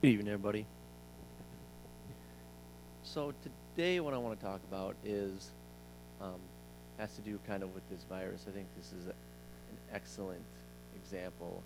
Good 0.00 0.08
evening, 0.08 0.28
everybody. 0.28 0.64
So 3.02 3.34
today, 3.74 4.00
what 4.00 4.14
I 4.14 4.18
want 4.18 4.38
to 4.38 4.44
talk 4.44 4.60
about 4.68 4.94
is 5.04 5.50
um, 6.20 6.38
has 6.98 7.14
to 7.16 7.22
do 7.22 7.38
kind 7.46 7.62
of 7.62 7.74
with 7.74 7.88
this 7.90 8.04
virus. 8.08 8.44
I 8.48 8.52
think 8.52 8.66
this 8.76 8.92
is 8.92 9.06
a, 9.06 9.10
an 9.10 9.78
excellent 9.92 10.42
example 10.94 11.62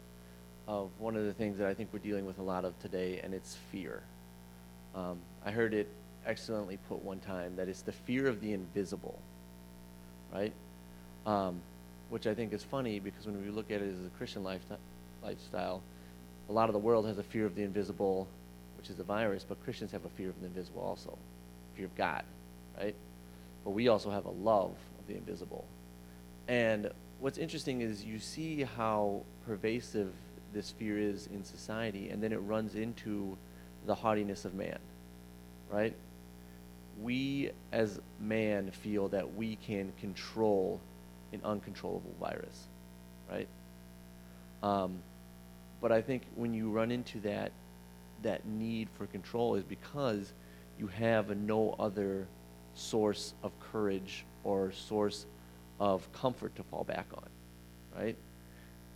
of 0.66 0.90
one 0.98 1.16
of 1.16 1.24
the 1.24 1.32
things 1.32 1.58
that 1.58 1.66
I 1.66 1.74
think 1.74 1.90
we're 1.92 1.98
dealing 1.98 2.26
with 2.26 2.38
a 2.38 2.42
lot 2.42 2.64
of 2.64 2.78
today, 2.80 3.20
and 3.22 3.34
it's 3.34 3.56
fear. 3.70 4.02
Um, 4.94 5.18
I 5.44 5.50
heard 5.50 5.74
it 5.74 5.88
excellently 6.28 6.78
put 6.88 7.02
one 7.02 7.18
time 7.20 7.56
that 7.56 7.68
it's 7.68 7.82
the 7.82 7.92
fear 7.92 8.28
of 8.28 8.40
the 8.40 8.52
invisible, 8.52 9.18
right? 10.32 10.52
Um, 11.26 11.60
which 12.10 12.26
I 12.26 12.34
think 12.34 12.52
is 12.52 12.62
funny 12.62 13.00
because 13.00 13.26
when 13.26 13.42
we 13.42 13.50
look 13.50 13.70
at 13.70 13.80
it 13.80 13.92
as 13.92 14.06
a 14.06 14.10
Christian 14.18 14.44
lifestyle, 14.44 14.78
lifestyle, 15.22 15.82
a 16.48 16.52
lot 16.52 16.68
of 16.68 16.74
the 16.74 16.78
world 16.78 17.06
has 17.06 17.18
a 17.18 17.22
fear 17.22 17.46
of 17.46 17.54
the 17.54 17.62
invisible, 17.62 18.28
which 18.76 18.90
is 18.90 18.96
the 18.96 19.04
virus, 19.04 19.44
but 19.46 19.62
Christians 19.64 19.90
have 19.92 20.04
a 20.04 20.08
fear 20.10 20.28
of 20.28 20.38
the 20.40 20.46
invisible 20.46 20.82
also, 20.82 21.16
fear 21.74 21.86
of 21.86 21.96
God, 21.96 22.22
right? 22.78 22.94
But 23.64 23.70
we 23.70 23.88
also 23.88 24.10
have 24.10 24.26
a 24.26 24.30
love 24.30 24.70
of 24.98 25.06
the 25.06 25.14
invisible. 25.14 25.64
And 26.46 26.90
what's 27.20 27.38
interesting 27.38 27.80
is 27.80 28.04
you 28.04 28.18
see 28.18 28.62
how 28.62 29.22
pervasive 29.46 30.12
this 30.52 30.70
fear 30.70 30.98
is 30.98 31.26
in 31.26 31.44
society, 31.44 32.10
and 32.10 32.22
then 32.22 32.32
it 32.32 32.38
runs 32.38 32.74
into 32.74 33.36
the 33.86 33.94
haughtiness 33.94 34.44
of 34.44 34.54
man, 34.54 34.78
right? 35.70 35.94
We, 37.02 37.50
as 37.72 38.00
man, 38.20 38.70
feel 38.70 39.08
that 39.08 39.34
we 39.34 39.56
can 39.56 39.92
control 40.00 40.80
an 41.32 41.40
uncontrollable 41.44 42.14
virus, 42.20 42.66
right? 43.30 43.48
Um, 44.62 44.98
but 45.80 45.92
I 45.92 46.02
think 46.02 46.22
when 46.34 46.54
you 46.54 46.70
run 46.70 46.90
into 46.90 47.20
that, 47.20 47.52
that 48.22 48.46
need 48.46 48.88
for 48.96 49.06
control 49.06 49.54
is 49.54 49.62
because 49.62 50.32
you 50.78 50.88
have 50.88 51.36
no 51.36 51.76
other 51.78 52.26
source 52.74 53.34
of 53.42 53.52
courage 53.60 54.24
or 54.44 54.72
source 54.72 55.26
of 55.78 56.10
comfort 56.12 56.54
to 56.56 56.62
fall 56.64 56.84
back 56.84 57.06
on, 57.14 57.28
right? 57.96 58.16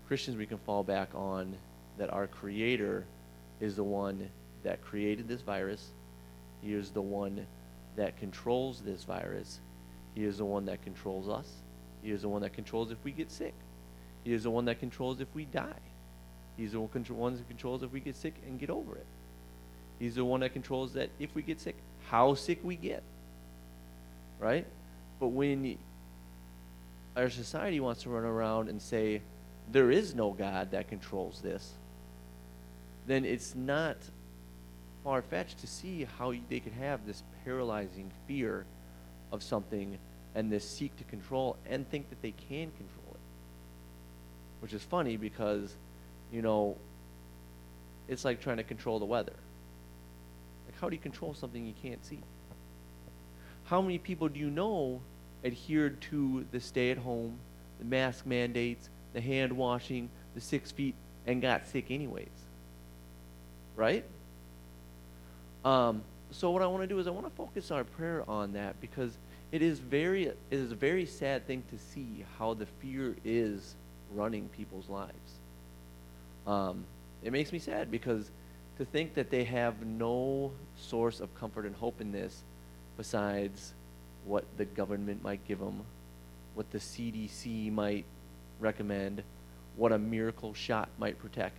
Christians, 0.09 0.37
we 0.37 0.47
can 0.47 0.59
fall 0.59 0.83
back 0.83 1.11
on 1.15 1.55
that 1.99 2.13
our 2.13 2.27
Creator 2.27 3.05
is 3.61 3.77
the 3.77 3.85
one 3.85 4.29
that 4.65 4.83
created 4.83 5.29
this 5.29 5.41
virus. 5.41 5.89
He 6.63 6.73
is 6.75 6.91
the 6.91 7.03
one 7.03 7.47
that 7.97 8.17
controls 8.19 8.81
this 8.81 9.05
virus. 9.05 9.61
He 10.15 10.25
is 10.25 10.39
the 10.39 10.45
one 10.45 10.67
that 10.67 10.83
controls 10.83 11.29
us. 11.29 11.49
He 12.03 12.11
is 12.11 12.23
the 12.23 12.29
one 12.29 12.43
that 12.43 12.53
controls 12.53 12.91
if 12.91 12.99
we 13.05 13.13
get 13.13 13.31
sick. 13.31 13.55
He 14.25 14.33
is 14.33 14.45
the 14.45 14.51
one 14.51 14.65
that 14.67 14.81
controls 14.81 15.21
if 15.21 15.29
we 15.35 15.45
die. 15.45 15.73
He's 16.57 16.73
the 16.73 16.81
one 16.81 16.91
that 17.37 17.49
controls 17.49 17.83
if 17.83 17.93
we 17.93 18.01
get 18.01 18.17
sick 18.17 18.35
and 18.47 18.59
get 18.59 18.71
over 18.71 18.97
it. 18.97 19.07
He's 19.99 20.17
the 20.17 20.25
one 20.25 20.41
that 20.41 20.53
controls 20.53 20.93
that 20.95 21.11
if 21.19 21.35
we 21.35 21.43
get 21.43 21.61
sick, 21.61 21.77
how 22.09 22.35
sick 22.35 22.61
we 22.63 22.77
get. 22.77 23.03
Right? 24.39 24.67
But 25.21 25.29
when 25.29 25.79
our 27.17 27.31
society 27.31 27.81
wants 27.81 28.03
to 28.03 28.11
run 28.11 28.25
around 28.25 28.69
and 28.69 28.83
say 28.83 29.23
there 29.71 29.91
is 29.91 30.15
no 30.15 30.33
God 30.33 30.73
that 30.73 30.89
controls 30.89 31.41
this, 31.41 31.73
then 33.07 33.25
it's 33.25 33.55
not 33.55 33.97
far 35.05 35.23
fetched 35.23 35.59
to 35.59 35.67
see 35.67 36.07
how 36.19 36.33
they 36.49 36.61
could 36.61 36.73
have 36.73 37.07
this 37.07 37.23
paralyzing 37.45 38.11
fear 38.27 38.65
of 39.31 39.43
something 39.43 39.99
and 40.35 40.51
this 40.51 40.69
seek 40.69 40.97
to 40.97 41.05
control 41.05 41.57
and 41.69 41.89
think 41.91 42.09
that 42.11 42.23
they 42.23 42.33
can 42.33 42.71
control 42.71 43.15
it. 43.15 43.21
Which 44.61 44.73
is 44.73 44.83
funny 44.83 45.17
because, 45.17 45.75
you 46.33 46.43
know, 46.43 46.77
it's 48.09 48.25
like 48.25 48.41
trying 48.41 48.59
to 48.59 48.63
control 48.63 48.99
the 48.99 49.05
weather. 49.05 49.35
Like, 50.67 50.81
how 50.81 50.89
do 50.89 50.95
you 50.95 51.03
control 51.03 51.35
something 51.35 51.67
you 51.67 51.75
can't 51.83 52.05
see? 52.05 52.21
How 53.65 53.81
many 53.81 53.99
people 53.99 54.29
do 54.29 54.39
you 54.39 54.51
know 54.51 55.01
adhered 55.45 56.01
to 56.03 56.45
the 56.53 56.61
stay 56.61 56.91
at 56.91 56.99
home, 56.99 57.39
the 57.79 57.85
mask 57.85 58.27
mandates, 58.27 58.89
the 59.13 59.21
hand 59.21 59.53
washing, 59.53 60.09
the 60.35 60.41
six 60.41 60.71
feet, 60.71 60.95
and 61.27 61.43
got 61.43 61.67
sick 61.67 61.91
anyways. 61.91 62.29
Right? 63.77 64.05
Um, 65.65 66.03
so 66.31 66.51
what 66.51 66.63
I 66.63 66.67
want 66.67 66.83
to 66.83 66.87
do 66.87 66.99
is 66.99 67.07
I 67.07 67.11
want 67.11 67.27
to 67.27 67.33
focus 67.33 67.71
our 67.71 67.85
prayer 67.85 68.25
on 68.29 68.53
that 68.55 68.81
because 68.81 69.17
it 69.53 69.63
is 69.63 69.79
very 69.79 70.25
it 70.27 70.37
is 70.51 70.73
a 70.73 70.75
very 70.75 71.05
sad 71.07 71.47
thing 71.47 71.63
to 71.71 71.79
see 71.79 72.25
how 72.39 72.55
the 72.55 72.67
fear 72.67 73.15
is 73.25 73.75
running 74.15 74.49
people's 74.49 74.89
lives. 74.89 75.13
Um, 76.47 76.85
it 77.23 77.33
makes 77.33 77.53
me 77.53 77.59
sad 77.59 77.91
because 77.91 78.31
to 78.79 78.85
think 78.85 79.15
that 79.15 79.31
they 79.31 79.45
have 79.45 79.85
no 79.85 80.51
source 80.77 81.21
of 81.21 81.35
comfort 81.39 81.67
and 81.67 81.77
hope 81.77 82.01
in 82.01 82.11
this 82.11 82.43
besides 82.97 83.75
what 84.25 84.45
the 84.57 84.65
government 84.65 85.23
might 85.23 85.47
give 85.47 85.59
them, 85.59 85.83
what 86.55 86.71
the 86.71 86.79
CDC 86.79 87.73
might 87.73 88.05
recommend, 88.61 89.23
what 89.77 89.93
a 89.93 89.99
miracle 89.99 90.55
shot 90.55 90.89
might 90.99 91.19
protect. 91.19 91.59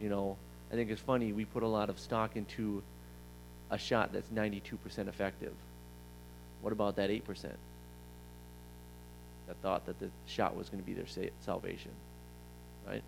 You 0.00 0.08
know, 0.08 0.36
I 0.72 0.74
think 0.74 0.90
it's 0.90 1.00
funny, 1.00 1.32
we 1.32 1.44
put 1.44 1.62
a 1.62 1.68
lot 1.68 1.90
of 1.90 1.98
stock 1.98 2.36
into 2.36 2.82
a 3.70 3.78
shot 3.78 4.12
that's 4.12 4.28
92% 4.28 5.08
effective. 5.08 5.52
What 6.60 6.72
about 6.72 6.96
that 6.96 7.10
8%? 7.10 7.42
That 9.46 9.56
thought 9.62 9.86
that 9.86 9.98
the 9.98 10.10
shot 10.26 10.56
was 10.56 10.68
going 10.68 10.82
to 10.82 10.86
be 10.86 10.94
their 10.94 11.28
salvation, 11.40 11.90
right? 12.86 13.02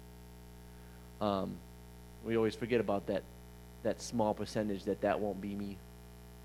Um, 1.20 1.52
we 2.24 2.36
always 2.36 2.54
forget 2.54 2.80
about 2.80 3.06
that 3.06 3.22
that 3.84 4.00
small 4.00 4.32
percentage 4.32 4.84
that 4.84 5.00
that 5.00 5.18
won't 5.18 5.40
be 5.40 5.56
me, 5.56 5.76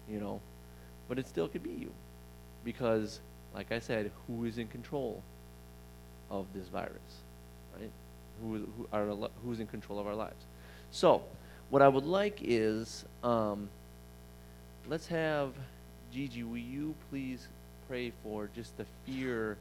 you 0.09 0.19
know 0.19 0.41
but 1.07 1.17
it 1.17 1.27
still 1.27 1.47
could 1.47 1.63
be 1.63 1.71
you. 1.71 1.91
Because, 2.63 3.19
like 3.53 3.71
I 3.71 3.79
said, 3.79 4.11
who 4.27 4.45
is 4.45 4.57
in 4.57 4.67
control 4.67 5.21
of 6.29 6.45
this 6.53 6.67
virus, 6.67 7.21
right? 7.79 7.89
Who, 8.41 8.67
who 8.77 8.87
are, 8.91 9.29
who's 9.43 9.59
in 9.59 9.67
control 9.67 9.99
of 9.99 10.07
our 10.07 10.15
lives? 10.15 10.45
So, 10.91 11.21
what 11.69 11.81
I 11.81 11.87
would 11.87 12.05
like 12.05 12.39
is, 12.41 13.05
um, 13.23 13.69
let's 14.87 15.07
have 15.07 15.53
Gigi, 16.11 16.43
will 16.43 16.57
you 16.57 16.95
please 17.09 17.47
pray 17.87 18.11
for 18.23 18.49
just 18.55 18.75
the 18.77 18.85
fear 19.05 19.57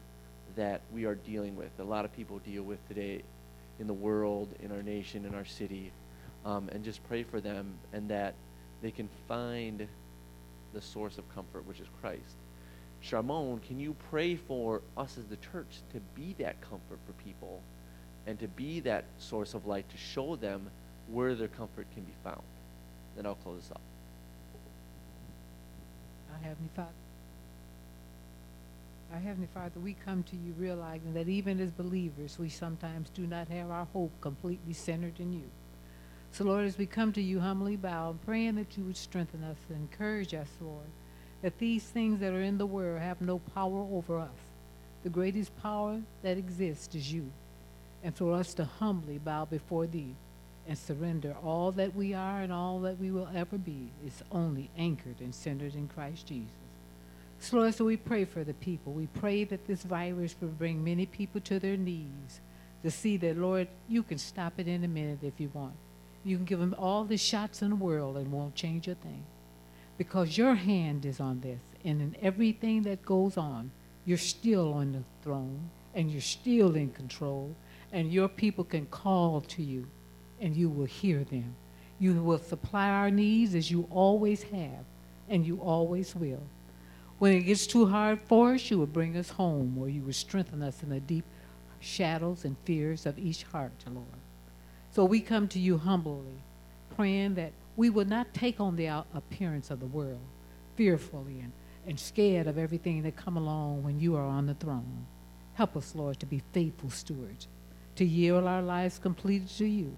that 0.55 0.81
we 0.93 1.05
are 1.05 1.15
dealing 1.15 1.55
with. 1.55 1.69
A 1.79 1.83
lot 1.83 2.05
of 2.05 2.15
people 2.15 2.39
deal 2.39 2.63
with 2.63 2.85
today 2.87 3.21
in 3.79 3.87
the 3.87 3.93
world, 3.93 4.49
in 4.63 4.71
our 4.71 4.81
nation, 4.81 5.25
in 5.25 5.35
our 5.35 5.45
city, 5.45 5.91
um, 6.45 6.69
and 6.71 6.83
just 6.83 7.05
pray 7.07 7.23
for 7.23 7.39
them 7.39 7.73
and 7.93 8.09
that 8.09 8.33
they 8.81 8.91
can 8.91 9.09
find 9.27 9.87
the 10.73 10.81
source 10.81 11.17
of 11.17 11.35
comfort, 11.35 11.65
which 11.67 11.79
is 11.79 11.87
Christ. 12.01 12.35
Charmone, 13.03 13.61
can 13.67 13.79
you 13.79 13.95
pray 14.09 14.35
for 14.35 14.81
us 14.97 15.17
as 15.17 15.25
the 15.25 15.37
church 15.37 15.81
to 15.93 15.99
be 16.15 16.35
that 16.39 16.59
comfort 16.61 16.99
for 17.05 17.13
people 17.23 17.61
and 18.25 18.39
to 18.39 18.47
be 18.47 18.79
that 18.81 19.05
source 19.19 19.53
of 19.53 19.65
light 19.67 19.87
to 19.89 19.97
show 19.97 20.35
them 20.35 20.69
where 21.11 21.35
their 21.35 21.47
comfort 21.47 21.87
can 21.93 22.03
be 22.03 22.13
found? 22.23 22.41
Then 23.15 23.25
I'll 23.25 23.35
close 23.35 23.61
this 23.61 23.71
up. 23.71 23.81
Our 26.33 26.39
Heavenly 26.39 26.69
Father. 26.75 26.89
Our 29.13 29.19
Heavenly 29.19 29.47
Father, 29.53 29.79
we 29.79 29.95
come 30.05 30.23
to 30.23 30.35
you 30.35 30.53
realizing 30.57 31.13
that 31.13 31.29
even 31.29 31.59
as 31.59 31.71
believers, 31.71 32.37
we 32.37 32.49
sometimes 32.49 33.09
do 33.09 33.25
not 33.25 33.47
have 33.47 33.71
our 33.71 33.87
hope 33.93 34.11
completely 34.21 34.73
centered 34.73 35.19
in 35.19 35.33
you. 35.33 35.49
So, 36.31 36.43
Lord, 36.43 36.65
as 36.65 36.77
we 36.77 36.85
come 36.85 37.13
to 37.13 37.21
you 37.21 37.39
humbly 37.39 37.77
bow, 37.77 38.15
praying 38.25 38.55
that 38.55 38.77
you 38.77 38.83
would 38.83 38.97
strengthen 38.97 39.43
us 39.43 39.57
and 39.69 39.77
encourage 39.77 40.33
us, 40.33 40.49
Lord, 40.59 40.87
that 41.41 41.57
these 41.57 41.83
things 41.83 42.19
that 42.19 42.33
are 42.33 42.41
in 42.41 42.57
the 42.57 42.65
world 42.65 42.99
have 42.99 43.21
no 43.21 43.39
power 43.39 43.79
over 43.91 44.19
us. 44.19 44.29
The 45.03 45.09
greatest 45.09 45.57
power 45.61 46.01
that 46.21 46.37
exists 46.37 46.93
is 46.93 47.13
you. 47.13 47.31
And 48.03 48.15
for 48.15 48.33
us 48.33 48.53
to 48.55 48.65
humbly 48.65 49.17
bow 49.17 49.45
before 49.45 49.87
thee 49.87 50.15
and 50.67 50.77
surrender 50.77 51.35
all 51.43 51.71
that 51.71 51.95
we 51.95 52.13
are 52.13 52.41
and 52.41 52.51
all 52.51 52.79
that 52.81 52.99
we 52.99 53.11
will 53.11 53.29
ever 53.33 53.57
be 53.57 53.89
is 54.05 54.23
only 54.31 54.69
anchored 54.77 55.19
and 55.19 55.33
centered 55.33 55.75
in 55.75 55.87
Christ 55.87 56.27
Jesus. 56.27 56.51
So, 57.39 57.57
Lord, 57.57 57.75
so 57.75 57.85
we 57.85 57.97
pray 57.97 58.25
for 58.25 58.43
the 58.43 58.53
people. 58.55 58.93
We 58.93 59.07
pray 59.07 59.43
that 59.45 59.67
this 59.67 59.83
virus 59.83 60.35
will 60.41 60.49
bring 60.49 60.83
many 60.83 61.05
people 61.05 61.39
to 61.41 61.59
their 61.59 61.77
knees 61.77 62.41
to 62.83 62.91
see 62.91 63.17
that, 63.17 63.37
Lord, 63.37 63.67
you 63.87 64.03
can 64.03 64.17
stop 64.17 64.53
it 64.57 64.67
in 64.67 64.83
a 64.83 64.87
minute 64.87 65.19
if 65.21 65.39
you 65.39 65.49
want. 65.53 65.75
You 66.23 66.37
can 66.37 66.45
give 66.45 66.59
them 66.59 66.75
all 66.77 67.03
the 67.03 67.17
shots 67.17 67.61
in 67.61 67.69
the 67.69 67.75
world 67.75 68.17
and 68.17 68.31
won't 68.31 68.55
change 68.55 68.87
a 68.87 68.95
thing. 68.95 69.23
Because 69.97 70.37
your 70.37 70.55
hand 70.55 71.05
is 71.05 71.19
on 71.19 71.41
this. 71.41 71.61
And 71.83 72.01
in 72.01 72.15
everything 72.21 72.83
that 72.83 73.05
goes 73.05 73.37
on, 73.37 73.71
you're 74.05 74.17
still 74.17 74.73
on 74.73 74.91
the 74.93 75.03
throne 75.23 75.69
and 75.93 76.11
you're 76.11 76.21
still 76.21 76.75
in 76.75 76.91
control. 76.91 77.55
And 77.91 78.11
your 78.11 78.27
people 78.27 78.63
can 78.63 78.85
call 78.87 79.41
to 79.41 79.63
you 79.63 79.87
and 80.41 80.55
you 80.55 80.69
will 80.69 80.85
hear 80.85 81.23
them. 81.23 81.55
You 81.99 82.13
will 82.21 82.39
supply 82.39 82.89
our 82.89 83.09
needs 83.09 83.55
as 83.55 83.71
you 83.71 83.87
always 83.89 84.43
have 84.43 84.85
and 85.29 85.45
you 85.45 85.57
always 85.57 86.15
will. 86.15 86.43
When 87.19 87.33
it 87.33 87.41
gets 87.41 87.65
too 87.65 87.87
hard 87.87 88.19
for 88.21 88.53
us, 88.53 88.69
you 88.69 88.77
will 88.77 88.85
bring 88.85 89.17
us 89.17 89.29
home 89.29 89.77
or 89.79 89.89
you 89.89 90.03
will 90.03 90.13
strengthen 90.13 90.61
us 90.61 90.83
in 90.83 90.89
the 90.89 90.99
deep 90.99 91.25
shadows 91.79 92.45
and 92.45 92.55
fears 92.65 93.05
of 93.05 93.17
each 93.17 93.43
heart, 93.43 93.71
Lord. 93.91 94.05
So 94.91 95.05
we 95.05 95.19
come 95.19 95.47
to 95.49 95.59
you 95.59 95.77
humbly, 95.77 96.41
praying 96.95 97.35
that 97.35 97.51
we 97.75 97.89
will 97.89 98.05
not 98.05 98.33
take 98.33 98.59
on 98.59 98.75
the 98.75 98.87
appearance 99.13 99.69
of 99.71 99.79
the 99.79 99.85
world, 99.85 100.19
fearfully 100.75 101.39
and, 101.39 101.51
and 101.87 101.99
scared 101.99 102.47
of 102.47 102.57
everything 102.57 103.03
that 103.03 103.15
come 103.15 103.37
along 103.37 103.83
when 103.83 103.99
you 103.99 104.15
are 104.15 104.25
on 104.25 104.47
the 104.47 104.55
throne. 104.55 105.05
Help 105.53 105.75
us, 105.75 105.95
Lord, 105.95 106.19
to 106.19 106.25
be 106.25 106.43
faithful 106.51 106.89
stewards, 106.89 107.47
to 107.95 108.05
yield 108.05 108.45
our 108.45 108.61
lives 108.61 108.99
completely 108.99 109.47
to 109.57 109.65
you, 109.65 109.95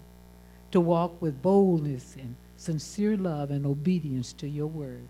to 0.70 0.80
walk 0.80 1.20
with 1.20 1.42
boldness 1.42 2.16
and 2.16 2.36
sincere 2.56 3.16
love 3.16 3.50
and 3.50 3.66
obedience 3.66 4.32
to 4.34 4.48
your 4.48 4.66
word. 4.66 5.06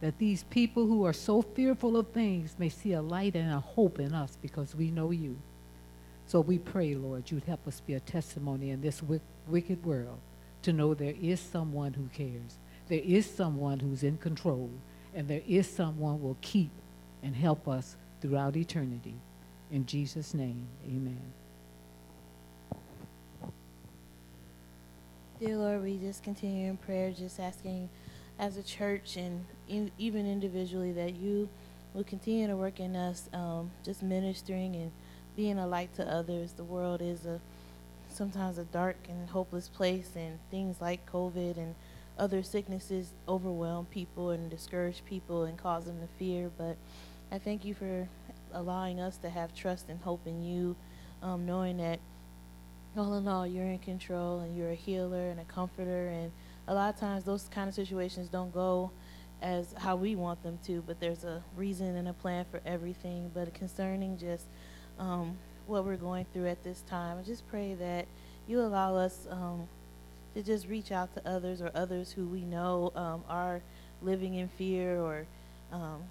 That 0.00 0.18
these 0.18 0.44
people 0.44 0.86
who 0.86 1.04
are 1.04 1.12
so 1.12 1.40
fearful 1.42 1.96
of 1.96 2.08
things 2.08 2.56
may 2.58 2.68
see 2.68 2.92
a 2.92 3.02
light 3.02 3.34
and 3.34 3.52
a 3.52 3.60
hope 3.60 3.98
in 3.98 4.14
us 4.14 4.36
because 4.42 4.74
we 4.74 4.90
know 4.90 5.10
you. 5.10 5.36
So 6.26 6.40
we 6.40 6.58
pray, 6.58 6.94
Lord, 6.94 7.30
you'd 7.30 7.44
help 7.44 7.66
us 7.66 7.80
be 7.80 7.94
a 7.94 8.00
testimony 8.00 8.70
in 8.70 8.80
this 8.80 9.02
wicked 9.48 9.84
world 9.84 10.18
to 10.62 10.72
know 10.72 10.94
there 10.94 11.14
is 11.20 11.40
someone 11.40 11.94
who 11.94 12.08
cares. 12.12 12.58
There 12.88 13.02
is 13.02 13.26
someone 13.28 13.80
who's 13.80 14.02
in 14.02 14.18
control, 14.18 14.70
and 15.14 15.28
there 15.28 15.42
is 15.46 15.68
someone 15.68 16.22
will 16.22 16.36
keep 16.40 16.70
and 17.22 17.34
help 17.34 17.66
us 17.68 17.96
throughout 18.20 18.56
eternity. 18.56 19.14
In 19.70 19.86
Jesus' 19.86 20.34
name, 20.34 20.66
amen. 20.86 21.32
Dear 25.44 25.58
Lord, 25.58 25.82
we 25.82 25.98
just 25.98 26.22
continue 26.22 26.70
in 26.70 26.78
prayer, 26.78 27.10
just 27.10 27.38
asking 27.38 27.90
as 28.38 28.56
a 28.56 28.62
church 28.62 29.18
and 29.18 29.44
in, 29.68 29.90
even 29.98 30.26
individually 30.26 30.90
that 30.92 31.16
you 31.16 31.50
will 31.92 32.04
continue 32.04 32.46
to 32.46 32.56
work 32.56 32.80
in 32.80 32.96
us, 32.96 33.28
um, 33.34 33.70
just 33.84 34.02
ministering 34.02 34.74
and 34.74 34.90
being 35.36 35.58
a 35.58 35.66
light 35.66 35.94
to 35.96 36.10
others. 36.10 36.52
The 36.52 36.64
world 36.64 37.02
is 37.02 37.26
a 37.26 37.42
sometimes 38.08 38.56
a 38.56 38.64
dark 38.64 38.96
and 39.06 39.28
hopeless 39.28 39.68
place, 39.68 40.12
and 40.16 40.38
things 40.50 40.80
like 40.80 41.04
COVID 41.12 41.58
and 41.58 41.74
other 42.18 42.42
sicknesses 42.42 43.10
overwhelm 43.28 43.84
people 43.90 44.30
and 44.30 44.48
discourage 44.48 45.02
people 45.04 45.44
and 45.44 45.58
cause 45.58 45.84
them 45.84 46.00
to 46.00 46.06
fear. 46.18 46.50
But 46.56 46.78
I 47.30 47.38
thank 47.38 47.66
you 47.66 47.74
for 47.74 48.08
allowing 48.54 48.98
us 48.98 49.18
to 49.18 49.28
have 49.28 49.54
trust 49.54 49.90
and 49.90 50.00
hope 50.00 50.26
in 50.26 50.42
you, 50.42 50.74
um, 51.22 51.44
knowing 51.44 51.76
that 51.76 52.00
all 52.96 53.14
in 53.14 53.26
all, 53.28 53.46
you're 53.46 53.66
in 53.66 53.78
control 53.78 54.40
and 54.40 54.56
you're 54.56 54.70
a 54.70 54.76
healer 54.76 55.30
and 55.30 55.40
a 55.40 55.44
comforter. 55.44 56.08
And 56.08 56.30
a 56.68 56.74
lot 56.74 56.94
of 56.94 57.00
times, 57.00 57.24
those 57.24 57.48
kind 57.50 57.68
of 57.68 57.74
situations 57.74 58.28
don't 58.28 58.52
go 58.52 58.90
as 59.42 59.74
how 59.76 59.96
we 59.96 60.16
want 60.16 60.42
them 60.42 60.58
to, 60.64 60.82
but 60.86 61.00
there's 61.00 61.24
a 61.24 61.42
reason 61.56 61.96
and 61.96 62.08
a 62.08 62.12
plan 62.12 62.46
for 62.50 62.60
everything. 62.64 63.30
But 63.34 63.52
concerning 63.54 64.16
just 64.16 64.46
um, 64.98 65.36
what 65.66 65.84
we're 65.84 65.96
going 65.96 66.26
through 66.32 66.46
at 66.46 66.62
this 66.62 66.82
time. 66.82 67.18
I 67.18 67.22
just 67.22 67.46
pray 67.48 67.74
that 67.74 68.06
you 68.46 68.60
allow 68.60 68.96
us 68.96 69.26
um, 69.30 69.66
to 70.34 70.42
just 70.42 70.68
reach 70.68 70.92
out 70.92 71.14
to 71.14 71.28
others 71.28 71.62
or 71.62 71.70
others 71.74 72.12
who 72.12 72.26
we 72.26 72.40
know 72.40 72.92
um, 72.94 73.24
are 73.28 73.62
living 74.02 74.34
in 74.34 74.48
fear 74.48 75.00
or 75.00 75.26
um, 75.72 76.02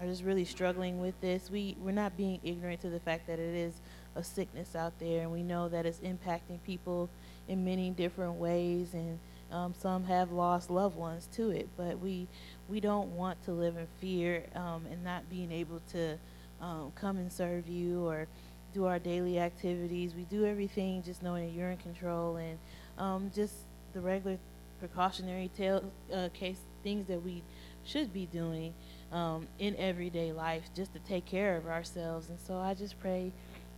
are 0.00 0.06
just 0.06 0.22
really 0.22 0.44
struggling 0.44 1.00
with 1.00 1.18
this. 1.20 1.50
We, 1.50 1.76
we're 1.82 1.92
not 1.92 2.16
being 2.16 2.40
ignorant 2.42 2.80
to 2.82 2.90
the 2.90 3.00
fact 3.00 3.26
that 3.26 3.38
it 3.38 3.54
is 3.54 3.74
a 4.16 4.24
sickness 4.24 4.74
out 4.74 4.98
there, 4.98 5.22
and 5.22 5.32
we 5.32 5.42
know 5.42 5.68
that 5.68 5.86
it's 5.86 5.98
impacting 5.98 6.58
people 6.64 7.08
in 7.48 7.64
many 7.64 7.90
different 7.90 8.34
ways, 8.34 8.94
and 8.94 9.18
um, 9.52 9.74
some 9.78 10.04
have 10.04 10.32
lost 10.32 10.70
loved 10.70 10.96
ones 10.96 11.28
to 11.34 11.50
it. 11.50 11.68
But 11.76 12.00
we, 12.00 12.26
we 12.68 12.80
don't 12.80 13.16
want 13.16 13.42
to 13.44 13.52
live 13.52 13.76
in 13.76 13.86
fear 14.00 14.44
um, 14.54 14.86
and 14.90 15.04
not 15.04 15.28
being 15.30 15.52
able 15.52 15.80
to 15.92 16.18
um, 16.60 16.92
come 16.94 17.18
and 17.18 17.32
serve 17.32 17.68
you 17.68 18.06
or 18.06 18.26
do 18.74 18.86
our 18.86 18.98
daily 18.98 19.38
activities. 19.38 20.14
We 20.14 20.24
do 20.24 20.44
everything 20.44 21.02
just 21.02 21.22
knowing 21.22 21.46
that 21.46 21.54
you're 21.54 21.70
in 21.70 21.78
control 21.78 22.36
and 22.36 22.58
um, 22.98 23.30
just 23.34 23.54
the 23.92 24.00
regular 24.00 24.38
precautionary 24.80 25.50
tail, 25.56 25.84
uh, 26.12 26.28
case 26.34 26.58
things 26.82 27.06
that 27.06 27.22
we 27.24 27.42
should 27.84 28.12
be 28.12 28.26
doing 28.26 28.74
um, 29.12 29.46
in 29.58 29.76
everyday 29.76 30.32
life 30.32 30.64
just 30.74 30.92
to 30.92 30.98
take 31.00 31.24
care 31.24 31.56
of 31.56 31.66
ourselves. 31.66 32.28
And 32.28 32.38
so 32.38 32.58
I 32.58 32.74
just 32.74 32.98
pray 33.00 33.32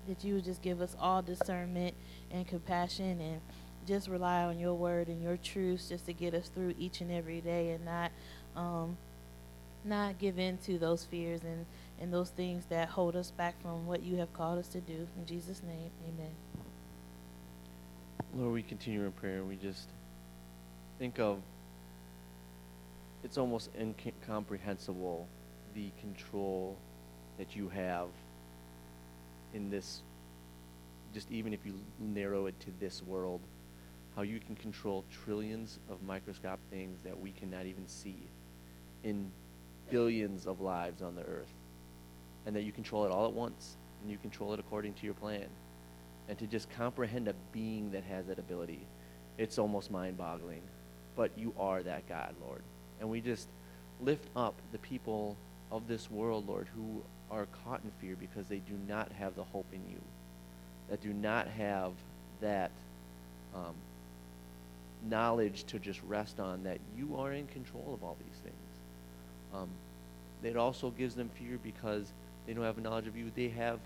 that 0.08 0.24
you 0.24 0.34
would 0.34 0.44
just 0.44 0.62
give 0.62 0.80
us 0.80 0.96
all 1.00 1.22
discernment 1.22 1.94
and 2.30 2.46
compassion 2.46 3.20
and 3.20 3.40
just 3.86 4.08
rely 4.08 4.42
on 4.42 4.58
your 4.58 4.74
word 4.74 5.08
and 5.08 5.22
your 5.22 5.36
truths 5.36 5.88
just 5.88 6.06
to 6.06 6.12
get 6.12 6.34
us 6.34 6.48
through 6.48 6.74
each 6.78 7.00
and 7.00 7.10
every 7.10 7.40
day 7.40 7.70
and 7.70 7.84
not 7.84 8.10
um, 8.56 8.96
not 9.84 10.18
give 10.18 10.38
in 10.38 10.58
to 10.58 10.78
those 10.78 11.04
fears 11.04 11.42
and 11.42 11.64
and 12.00 12.12
those 12.12 12.30
things 12.30 12.64
that 12.68 12.88
hold 12.88 13.16
us 13.16 13.30
back 13.32 13.60
from 13.60 13.86
what 13.86 14.02
you 14.02 14.16
have 14.16 14.32
called 14.32 14.58
us 14.58 14.68
to 14.68 14.80
do. 14.80 15.06
In 15.18 15.26
Jesus' 15.26 15.62
name, 15.62 15.90
amen. 16.06 16.30
Lord, 18.36 18.52
we 18.52 18.62
continue 18.62 19.04
in 19.04 19.12
prayer 19.12 19.42
we 19.42 19.56
just 19.56 19.88
think 20.98 21.18
of 21.18 21.38
it's 23.24 23.38
almost 23.38 23.70
incomprehensible 23.78 25.26
the 25.74 25.90
control 26.00 26.76
that 27.36 27.56
you 27.56 27.68
have 27.68 28.08
in 29.54 29.70
this 29.70 30.02
just 31.14 31.30
even 31.30 31.52
if 31.52 31.64
you 31.64 31.74
narrow 31.98 32.46
it 32.46 32.58
to 32.60 32.70
this 32.80 33.02
world 33.02 33.40
how 34.14 34.22
you 34.22 34.40
can 34.40 34.54
control 34.56 35.04
trillions 35.24 35.78
of 35.90 36.02
microscopic 36.02 36.60
things 36.70 36.98
that 37.04 37.18
we 37.18 37.30
cannot 37.30 37.66
even 37.66 37.86
see 37.86 38.28
in 39.04 39.30
billions 39.90 40.46
of 40.46 40.60
lives 40.60 41.02
on 41.02 41.14
the 41.14 41.22
earth 41.22 41.52
and 42.46 42.54
that 42.56 42.62
you 42.62 42.72
control 42.72 43.04
it 43.04 43.10
all 43.10 43.26
at 43.26 43.32
once 43.32 43.76
and 44.02 44.10
you 44.10 44.18
control 44.18 44.54
it 44.54 44.60
according 44.60 44.94
to 44.94 45.04
your 45.04 45.14
plan. 45.14 45.46
And 46.28 46.38
to 46.38 46.46
just 46.46 46.70
comprehend 46.70 47.28
a 47.28 47.34
being 47.52 47.90
that 47.92 48.04
has 48.04 48.26
that 48.26 48.38
ability, 48.38 48.80
it's 49.38 49.58
almost 49.58 49.90
mind 49.90 50.18
boggling. 50.18 50.62
But 51.16 51.30
you 51.36 51.52
are 51.58 51.82
that 51.82 52.08
God, 52.08 52.34
Lord. 52.40 52.62
And 53.00 53.08
we 53.08 53.20
just 53.20 53.48
lift 54.00 54.28
up 54.36 54.54
the 54.72 54.78
people 54.78 55.36
of 55.70 55.88
this 55.88 56.10
world, 56.10 56.48
Lord, 56.48 56.68
who 56.74 57.02
are 57.30 57.46
caught 57.64 57.80
in 57.84 57.90
fear 58.00 58.16
because 58.18 58.46
they 58.46 58.58
do 58.58 58.74
not 58.86 59.10
have 59.12 59.34
the 59.34 59.44
hope 59.44 59.66
in 59.72 59.80
you, 59.90 60.00
that 60.88 61.02
do 61.02 61.12
not 61.12 61.46
have 61.48 61.92
that 62.40 62.70
um, 63.54 63.74
knowledge 65.08 65.64
to 65.64 65.78
just 65.78 66.00
rest 66.06 66.40
on 66.40 66.62
that 66.64 66.78
you 66.96 67.16
are 67.16 67.32
in 67.32 67.46
control 67.48 67.92
of 67.94 68.02
all 68.02 68.16
these 68.18 68.40
things. 68.42 68.54
Um, 69.54 69.68
it 70.42 70.56
also 70.56 70.90
gives 70.90 71.14
them 71.14 71.30
fear 71.30 71.58
because 71.62 72.12
they 72.46 72.52
don't 72.54 72.64
have 72.64 72.78
a 72.78 72.80
knowledge 72.80 73.06
of 73.06 73.16
you. 73.16 73.30
They 73.34 73.48
have, 73.48 73.78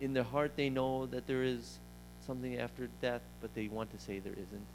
in 0.00 0.12
their 0.12 0.24
heart, 0.24 0.52
they 0.56 0.70
know 0.70 1.06
that 1.06 1.26
there 1.26 1.42
is 1.42 1.78
something 2.26 2.58
after 2.58 2.88
death, 3.00 3.22
but 3.40 3.54
they 3.54 3.68
want 3.68 3.90
to 3.92 3.98
say 3.98 4.18
there 4.18 4.32
isn't. 4.32 4.66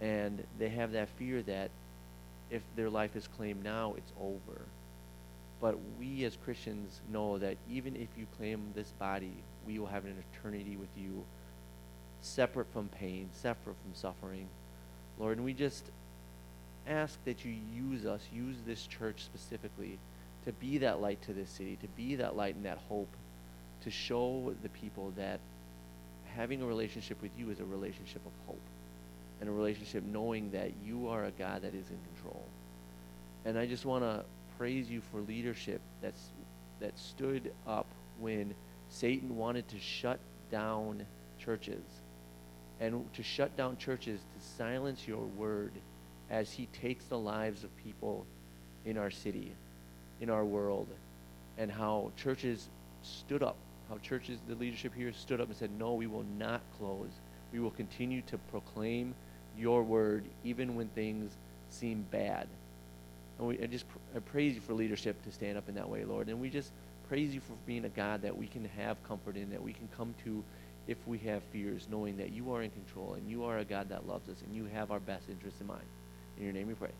And 0.00 0.44
they 0.58 0.68
have 0.70 0.92
that 0.92 1.08
fear 1.10 1.42
that 1.42 1.70
if 2.50 2.62
their 2.76 2.88
life 2.90 3.16
is 3.16 3.26
claimed 3.36 3.62
now, 3.62 3.94
it's 3.96 4.12
over. 4.20 4.62
But 5.60 5.76
we 5.98 6.24
as 6.24 6.36
Christians 6.44 7.00
know 7.12 7.38
that 7.38 7.56
even 7.70 7.96
if 7.96 8.08
you 8.16 8.26
claim 8.36 8.72
this 8.74 8.92
body, 8.98 9.32
we 9.66 9.78
will 9.78 9.86
have 9.86 10.04
an 10.04 10.14
eternity 10.32 10.76
with 10.76 10.88
you, 10.96 11.24
separate 12.20 12.72
from 12.72 12.88
pain, 12.88 13.28
separate 13.32 13.76
from 13.82 13.94
suffering. 13.94 14.48
Lord, 15.18 15.38
and 15.38 15.44
we 15.44 15.52
just 15.52 15.84
ask 16.86 17.18
that 17.24 17.44
you 17.44 17.54
use 17.74 18.06
us, 18.06 18.22
use 18.32 18.56
this 18.66 18.86
church 18.86 19.22
specifically, 19.24 19.98
to 20.46 20.52
be 20.52 20.78
that 20.78 21.00
light 21.00 21.20
to 21.22 21.32
this 21.32 21.50
city, 21.50 21.76
to 21.82 21.88
be 21.88 22.14
that 22.16 22.36
light 22.36 22.54
and 22.54 22.64
that 22.64 22.78
hope, 22.88 23.08
to 23.82 23.90
show 23.90 24.54
the 24.62 24.68
people 24.70 25.12
that 25.16 25.40
having 26.36 26.62
a 26.62 26.66
relationship 26.66 27.20
with 27.20 27.32
you 27.36 27.50
is 27.50 27.58
a 27.60 27.64
relationship 27.64 28.22
of 28.24 28.32
hope 28.46 28.60
and 29.40 29.48
a 29.48 29.52
relationship 29.52 30.04
knowing 30.04 30.50
that 30.50 30.70
you 30.86 31.08
are 31.08 31.24
a 31.24 31.30
God 31.32 31.62
that 31.62 31.74
is 31.74 31.86
in 31.90 31.98
control. 32.14 32.44
And 33.44 33.58
I 33.58 33.66
just 33.66 33.84
want 33.84 34.04
to 34.04 34.24
praise 34.58 34.90
you 34.90 35.00
for 35.12 35.20
leadership 35.20 35.80
that's 36.02 36.30
that 36.80 36.98
stood 36.98 37.52
up 37.66 37.86
when 38.20 38.54
Satan 38.90 39.36
wanted 39.36 39.68
to 39.68 39.78
shut 39.78 40.18
down 40.50 41.06
churches 41.38 41.82
and 42.80 43.04
to 43.14 43.22
shut 43.22 43.56
down 43.56 43.76
churches 43.76 44.20
to 44.20 44.46
silence 44.56 45.06
your 45.06 45.24
word 45.36 45.72
as 46.30 46.52
he 46.52 46.66
takes 46.66 47.04
the 47.06 47.18
lives 47.18 47.64
of 47.64 47.76
people 47.76 48.26
in 48.84 48.96
our 48.96 49.10
city, 49.10 49.52
in 50.20 50.30
our 50.30 50.44
world, 50.44 50.88
and 51.56 51.70
how 51.70 52.12
churches 52.16 52.68
stood 53.02 53.42
up, 53.42 53.56
how 53.88 53.98
churches, 53.98 54.38
the 54.48 54.54
leadership 54.54 54.94
here 54.94 55.12
stood 55.12 55.40
up 55.40 55.48
and 55.48 55.56
said, 55.56 55.70
No, 55.78 55.94
we 55.94 56.06
will 56.06 56.24
not 56.38 56.60
close. 56.78 57.10
We 57.52 57.60
will 57.60 57.70
continue 57.70 58.22
to 58.22 58.38
proclaim 58.50 59.14
your 59.56 59.82
word 59.82 60.24
even 60.44 60.76
when 60.76 60.88
things 60.88 61.32
seem 61.70 62.04
bad. 62.10 62.46
And 63.38 63.48
we, 63.48 63.58
I 63.60 63.66
just 63.66 63.86
I 64.14 64.20
praise 64.20 64.54
you 64.54 64.60
for 64.60 64.72
leadership 64.72 65.22
to 65.24 65.32
stand 65.32 65.58
up 65.58 65.68
in 65.68 65.74
that 65.74 65.88
way, 65.88 66.04
Lord. 66.04 66.28
And 66.28 66.40
we 66.40 66.50
just 66.50 66.72
praise 67.08 67.34
you 67.34 67.40
for 67.40 67.54
being 67.66 67.84
a 67.84 67.90
God 67.90 68.22
that 68.22 68.36
we 68.36 68.46
can 68.46 68.64
have 68.76 69.02
comfort 69.04 69.36
in, 69.36 69.50
that 69.50 69.62
we 69.62 69.72
can 69.72 69.88
come 69.96 70.14
to 70.24 70.42
if 70.86 70.96
we 71.06 71.18
have 71.18 71.42
fears, 71.52 71.86
knowing 71.90 72.16
that 72.16 72.32
you 72.32 72.52
are 72.52 72.62
in 72.62 72.70
control 72.70 73.14
and 73.14 73.28
you 73.28 73.44
are 73.44 73.58
a 73.58 73.64
God 73.64 73.90
that 73.90 74.06
loves 74.06 74.28
us 74.28 74.40
and 74.42 74.54
you 74.54 74.64
have 74.64 74.90
our 74.90 75.00
best 75.00 75.28
interests 75.28 75.60
in 75.60 75.66
mind. 75.66 75.84
In 76.38 76.44
your 76.44 76.52
name 76.52 76.68
we 76.68 76.74
pray. 76.74 76.90